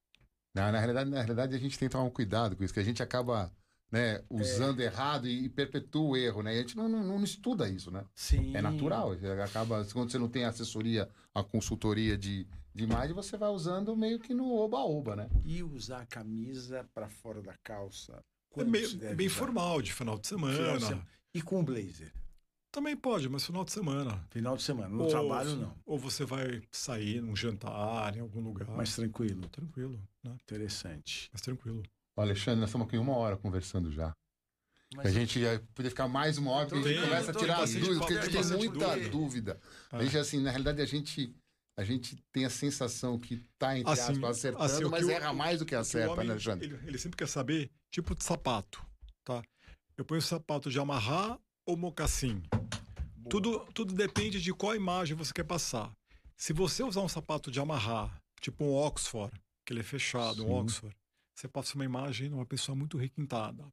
[0.54, 2.80] Na, na, realidade, na realidade, a gente tem que tomar um cuidado com isso, que
[2.80, 3.50] a gente acaba
[3.90, 6.54] né, usando errado e, perpetua o erro, né?
[6.54, 8.04] E a gente não, não, não estuda isso, né?
[8.14, 8.56] Sim.
[8.56, 9.12] É natural.
[9.44, 14.20] Acaba, quando você não tem assessoria, a consultoria de, de imagem, você vai usando meio
[14.20, 15.28] que no oba-oba, né?
[15.44, 18.22] E usar a camisa para fora da calça?
[18.56, 19.36] É meio- bem usar?
[19.38, 20.56] formal, de final de semana.
[20.56, 21.06] Final de semana.
[21.34, 22.12] E com blazer?
[22.72, 24.24] Também pode, mas final de semana.
[24.30, 24.88] Final de semana.
[24.88, 25.76] No Ou- trabalho, não.
[25.84, 28.68] Ou você vai sair num jantar em algum lugar.
[28.68, 29.48] Mais tranquilo.
[29.48, 30.36] tranquilo, né?
[30.44, 31.28] Interessante.
[31.32, 31.82] Mais tranquilo.
[32.20, 34.12] Alexandre, nós estamos aqui uma hora conversando já.
[34.94, 37.62] Mas a gente ia poder ficar mais uma hora, porque a gente começa a tirar
[37.62, 39.08] as dúvidas, porque a gente tem muita dúvida.
[39.10, 39.60] dúvida.
[39.92, 39.96] É.
[39.96, 41.32] A gente, assim, na realidade, a gente,
[41.76, 45.14] a gente tem a sensação que tá, entre Assim, aspas, acertando, assim, mas que o-
[45.14, 46.66] erra mais do que Porque o acerta, homem, né, Alexandre?
[46.66, 48.84] ele, ele sempre quer saber tipo de sapato,
[49.24, 49.42] tá?
[49.96, 52.42] Eu ponho sapato de amarrar ou mocassim.
[53.28, 55.92] Tudo, tudo depende de qual imagem você quer passar.
[56.36, 59.32] Se você usar um sapato de amarrar, tipo um Oxford,
[59.64, 60.46] que ele é fechado, Sim.
[60.48, 60.96] um Oxford,
[61.40, 63.64] você passa uma imagem de uma pessoa muito requintada.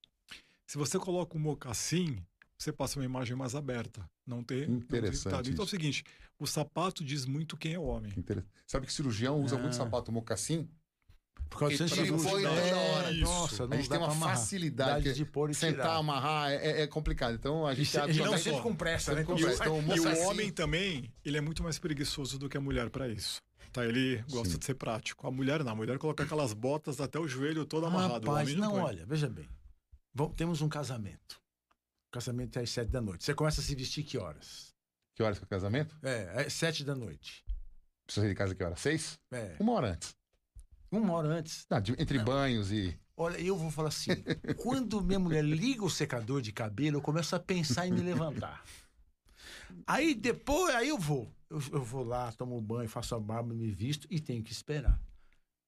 [0.66, 2.18] Se você coloca um mocassim,
[2.58, 4.10] você passa uma imagem mais aberta.
[4.26, 4.70] Não ter.
[4.70, 5.50] não ter Interessante.
[5.52, 6.04] Então é o seguinte:
[6.40, 8.14] o sapato diz muito quem é o homem.
[8.18, 8.52] Interessante.
[8.66, 9.60] Sabe que cirurgião usa Ah.
[9.60, 10.70] muito sapato mocassim?
[11.50, 12.30] Por causa cirúrgico.
[12.30, 13.14] toda É.
[13.22, 15.02] Nossa, a não gente dá tem uma facilidade.
[15.02, 15.96] Idade de pôr e sentar, tirar.
[15.96, 17.36] amarrar é, é complicado.
[17.36, 19.22] Então a E gente se- acha e que- não sempre com pressa, né?
[19.22, 19.64] Sempre Então, com pressa.
[19.64, 23.08] Então, E o homem também, ele é muito mais preguiçoso do que a mulher para
[23.08, 23.42] isso.
[23.82, 23.86] Tá?
[23.86, 24.58] Ele gosta Sim.
[24.60, 25.28] de ser prático.
[25.28, 25.72] A mulher não.
[25.72, 28.28] A mulher coloca aquelas botas até o joelho todo amarrado.
[28.28, 28.82] Rapaz, não, põe.
[28.82, 29.48] olha, veja bem.
[30.14, 31.40] Vamos- temos um casamento.
[32.08, 33.24] O casamento é às sete da noite.
[33.24, 34.74] Você começa a se vestir que horas?
[35.16, 35.96] Que horas que é o casamento?
[36.04, 37.44] É, é sete da noite.
[38.06, 38.76] Precisa sair de casa que hora?
[38.78, 39.20] Seis?
[39.32, 40.16] É, Uma hora antes.
[40.92, 41.66] uma hora antes.
[41.70, 42.26] Ah, de- entre Não.
[42.26, 42.98] banhos e.
[43.16, 44.10] Olha, eu vou falar assim:
[44.58, 48.64] quando minha mulher liga o secador de cabelo, eu começo a pensar em me levantar.
[49.86, 51.32] Aí depois, aí eu vou.
[51.50, 55.00] Eu, eu vou lá, tomo banho, faço a barba, me visto e tenho que esperar.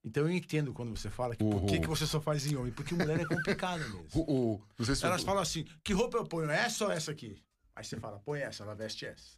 [0.03, 1.81] Então eu entendo quando você fala que por que, Uhum.
[1.81, 2.71] que você só faz em homem?
[2.71, 4.61] Porque mulher é complicado mesmo.
[4.95, 6.49] Se Elas falam assim: que roupa eu ponho?
[6.49, 7.41] Essa ou essa aqui?
[7.75, 9.37] Aí você fala: põe essa, ela veste essa.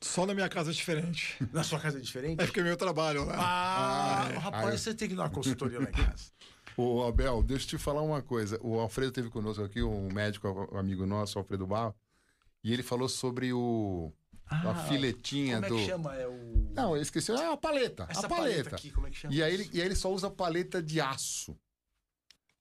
[0.00, 1.36] Só na minha casa é diferente.
[1.52, 2.40] Na sua casa é diferente?
[2.42, 3.34] É porque é meu trabalho, né?
[3.36, 4.36] Ah, Ah, é.
[4.38, 4.76] rapaz, Ah, é.
[4.78, 6.30] você tem que ir numa consultoria lá em casa.
[6.76, 8.58] Ô, Abel, deixa eu te falar uma coisa.
[8.62, 11.94] O Alfredo teve conosco aqui, um médico um amigo nosso, Alfredo Barro,
[12.64, 14.10] e ele falou sobre o,
[14.52, 15.76] a Ah, filetinha Como é do.
[15.76, 16.14] que chama?
[16.16, 16.72] É o.
[16.74, 17.30] Não, eu esqueci.
[17.32, 18.06] Ah, a paleta.
[18.08, 18.74] Essa a paleta.
[18.76, 19.34] aqui, como é que chama?
[19.34, 21.56] E aí, ele, e aí ele só usa paleta de aço.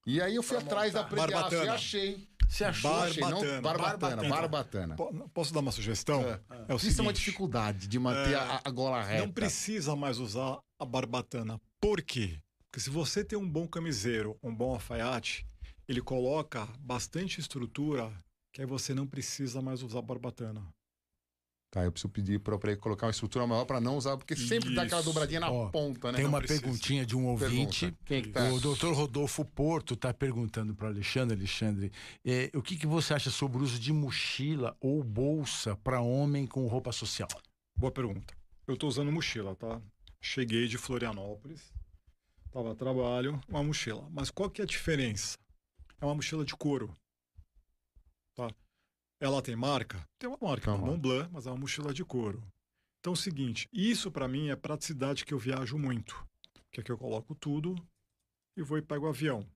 [0.05, 1.09] E aí eu fui Pra atrás da montar.
[1.15, 1.73] preta de aço e Barbatana.
[1.73, 2.27] achei.
[2.49, 2.91] Você achou?
[2.91, 3.61] Bar- achei não, Barbatana.
[3.61, 4.95] barbatana, Barbatana.
[4.95, 4.95] barbatana.
[4.95, 6.21] Po- Posso dar uma sugestão?
[6.23, 6.41] É.
[6.67, 9.25] É o Isso é uma dificuldade de manter É, a, a gola reta.
[9.25, 11.61] Não precisa mais usar a barbatana.
[11.79, 12.39] Por quê?
[12.69, 15.45] Porque se você tem um bom camiseiro, um bom alfaiate,
[15.87, 18.11] ele coloca bastante estrutura
[18.53, 20.61] que aí você não precisa mais usar barbatana.
[21.71, 24.75] Tá, eu preciso pedir para ele colocar uma estrutura maior para não usar, porque sempre
[24.75, 25.09] dá aquela Isso.
[25.09, 26.17] dobradinha na Ó, ponta, né?
[26.17, 26.59] Tem Não uma precisa.
[26.59, 27.85] perguntinha de um ouvinte.
[27.85, 28.03] Pergunta.
[28.05, 28.49] Quem é que tá?
[28.49, 31.89] O doutor Rodolfo Porto está perguntando para Alexandre, Alexandre,
[32.25, 36.45] eh, o que, que você acha sobre o uso de mochila ou bolsa para homem
[36.45, 37.29] com roupa social?
[37.73, 38.33] Boa pergunta.
[38.67, 39.81] Eu tô usando mochila, tá?
[40.19, 41.73] Cheguei de Florianópolis,
[42.51, 44.05] tava a trabalho, uma mochila.
[44.11, 45.37] Mas qual que é a diferença?
[46.01, 46.93] É uma mochila de couro,
[48.35, 48.49] tá?
[49.21, 50.03] Ela tem marca?
[50.17, 52.41] Tem uma marca, uma Montblanc, mas é uma mochila de couro.
[52.99, 56.27] Então é o seguinte, isso para mim é praticidade que eu viajo muito.
[56.71, 57.75] Que é que eu coloco tudo
[58.57, 59.47] e vou e pego o avião.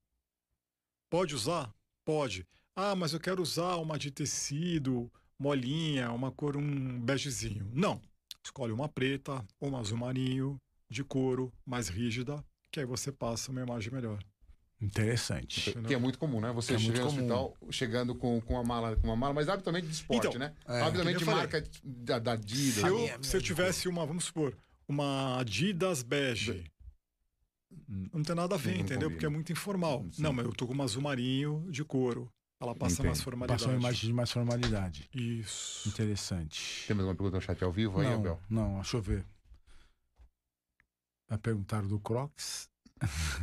[1.10, 1.74] Pode usar?
[2.06, 2.46] Pode.
[2.76, 7.68] Ah, mas eu quero usar uma de tecido, molinha, uma cor, um begezinho.
[7.74, 8.00] Não.
[8.44, 13.52] Escolhe uma preta ou uma azul marinho, de couro, mais rígida, que aí você passa
[13.52, 14.24] uma imagem melhor.
[14.86, 15.74] Interessante.
[15.88, 16.52] Que é muito comum, né?
[16.52, 17.16] Você é chega no comum.
[17.18, 20.54] hospital chegando com, com, uma mala, com uma mala, mas habitualmente de esporte, Então, né?
[20.68, 22.74] é, habitualmente de marca da, da Adidas.
[22.76, 24.56] Se eu, minha- se eu tivesse uma, vamos supor,
[24.88, 26.72] uma Adidas bege,
[28.14, 28.94] não tem nada a ver, Não entendeu?
[28.96, 29.12] combina.
[29.12, 30.06] Porque é muito informal.
[30.12, 30.22] Sim.
[30.22, 32.32] Não, mas eu tô com uma azul marinho de couro.
[32.62, 33.24] Ela passa mais Entendo.
[33.26, 33.60] formalidade.
[33.60, 35.10] Passou uma imagem de mais formalidade.
[35.14, 35.90] Isso.
[35.90, 36.86] Interessante.
[36.88, 38.40] Tem mais uma pergunta no chat ao vivo aí, não, Abel?
[38.50, 39.26] não, deixa eu ver.
[41.28, 42.70] Vai perguntar do Crocs.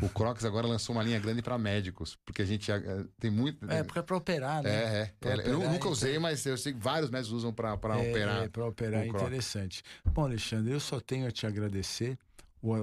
[0.01, 3.71] O Crocs agora lançou uma linha grande para médicos, porque a gente eh, tem muito.
[3.71, 4.71] É, porque é para operar, né?
[4.71, 5.13] É, é.
[5.21, 8.45] Pra É, eu operar, nunca usei, mas eu sei que vários médicos usam para operar.
[8.45, 9.23] É, para operar, Crocs.
[9.23, 9.83] interessante.
[10.05, 12.19] Bom, Alexandre, eu só tenho a te agradecer.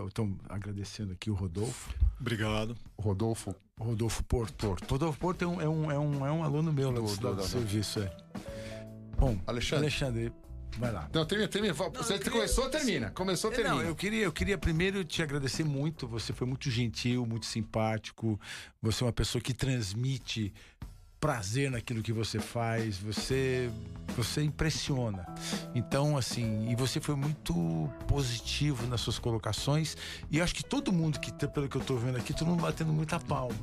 [0.08, 1.94] Estou agradecendo aqui o Rodolfo.
[2.20, 2.76] Obrigado.
[3.00, 4.76] Rodolfo, Rodolfo Porto.
[4.90, 7.36] Rodolfo Porto é um, é um, é um, é um aluno meu do, Do- do-
[7.36, 8.02] do serviço.
[8.02, 8.12] É.
[9.18, 9.86] Bom, Alexandre.
[9.86, 10.34] Alexandre,
[10.78, 11.10] vai lá.
[11.14, 11.74] Não, termina, termina.
[11.74, 13.12] Você queria- começou, termina.
[13.12, 13.76] Começou, termina.
[13.76, 16.08] Não, eu queria, eu queria primeiro te agradecer muito.
[16.08, 18.40] Você foi muito gentil, muito simpático.
[18.82, 20.54] Você é uma pessoa que transmite
[21.20, 22.98] prazer naquilo que você faz.
[22.98, 23.70] Você,
[24.16, 25.26] você impressiona.
[25.76, 29.96] Então, assim, e você foi muito positivo nas suas colocações.
[30.32, 32.62] E acho que todo mundo que, tá- pelo que eu tô vendo aqui, todo mundo
[32.62, 33.56] batendo muita palma.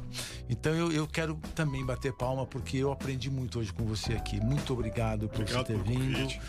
[0.49, 4.39] Então, eu, eu quero também bater palma porque eu aprendi muito hoje com você aqui.
[4.41, 6.13] Muito obrigado por Obrigado você ter vindo.
[6.19, 6.41] convite.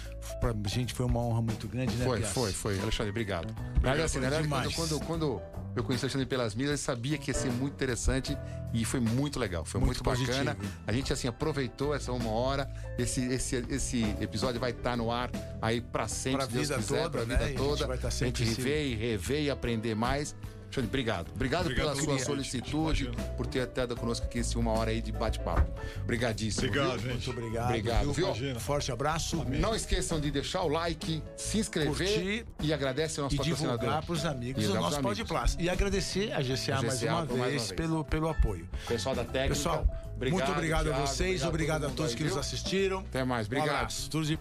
[0.42, 2.80] Pra gente foi uma honra muito grande, né, Foi, foi, foi.
[2.82, 3.56] Alexandre, obrigado.
[3.82, 5.42] Mas, assim, na verdade, quando, quando, quando
[5.74, 8.38] eu conheci o Alexandre pelas mídias, eu sabia que ia ser muito interessante
[8.74, 9.64] e foi muito legal.
[9.64, 10.58] Foi muito, Muito bacana.
[10.86, 12.70] A gente, assim, aproveitou essa uma hora.
[12.98, 15.30] Esse, esse, esse episódio vai estar no ar
[15.62, 17.36] aí pra sempre, Pra se Deus vida quiser, toda, pra né?
[17.36, 17.88] vida E a gente toda.
[17.88, 20.36] vai estar a gente rever e rever e aprender mais.
[20.78, 21.32] Obrigado.
[21.34, 25.02] Obrigado, Obrigado pela sua solicitude, por ter até dado conosco aqui esse uma hora aí
[25.02, 25.66] de bate-papo.
[26.04, 26.68] Obrigadíssimo.
[26.68, 27.12] Obrigado, viu?
[27.14, 27.26] gente.
[27.26, 27.66] Muito obrigado.
[27.70, 28.26] Obrigado, viu?
[28.28, 28.60] Imagina.
[28.60, 29.44] Forte abraço.
[29.46, 33.72] Não esqueçam de deixar o like, se inscrever Curtir e agradece ao nosso E divulgar
[33.78, 34.06] patrocinador.
[34.06, 35.02] para os amigos E o divulgar nosso.
[35.02, 35.56] Podplas.
[35.58, 37.72] E agradecer a GCA, A mais, GCA uma por mais vez, uma vez.
[37.72, 38.70] Pelo, pelo apoio.
[38.88, 39.56] Pessoal da técnica.
[39.56, 39.88] Pessoal,
[40.18, 42.40] obrigado, muito obrigado Thiago, a vocês, obrigado, todo a todos aí, que nos viu?
[42.42, 43.00] assistiram.
[43.00, 43.76] Até mais, Um obrigado.
[43.76, 44.10] abraço.
[44.10, 44.38] Tudo de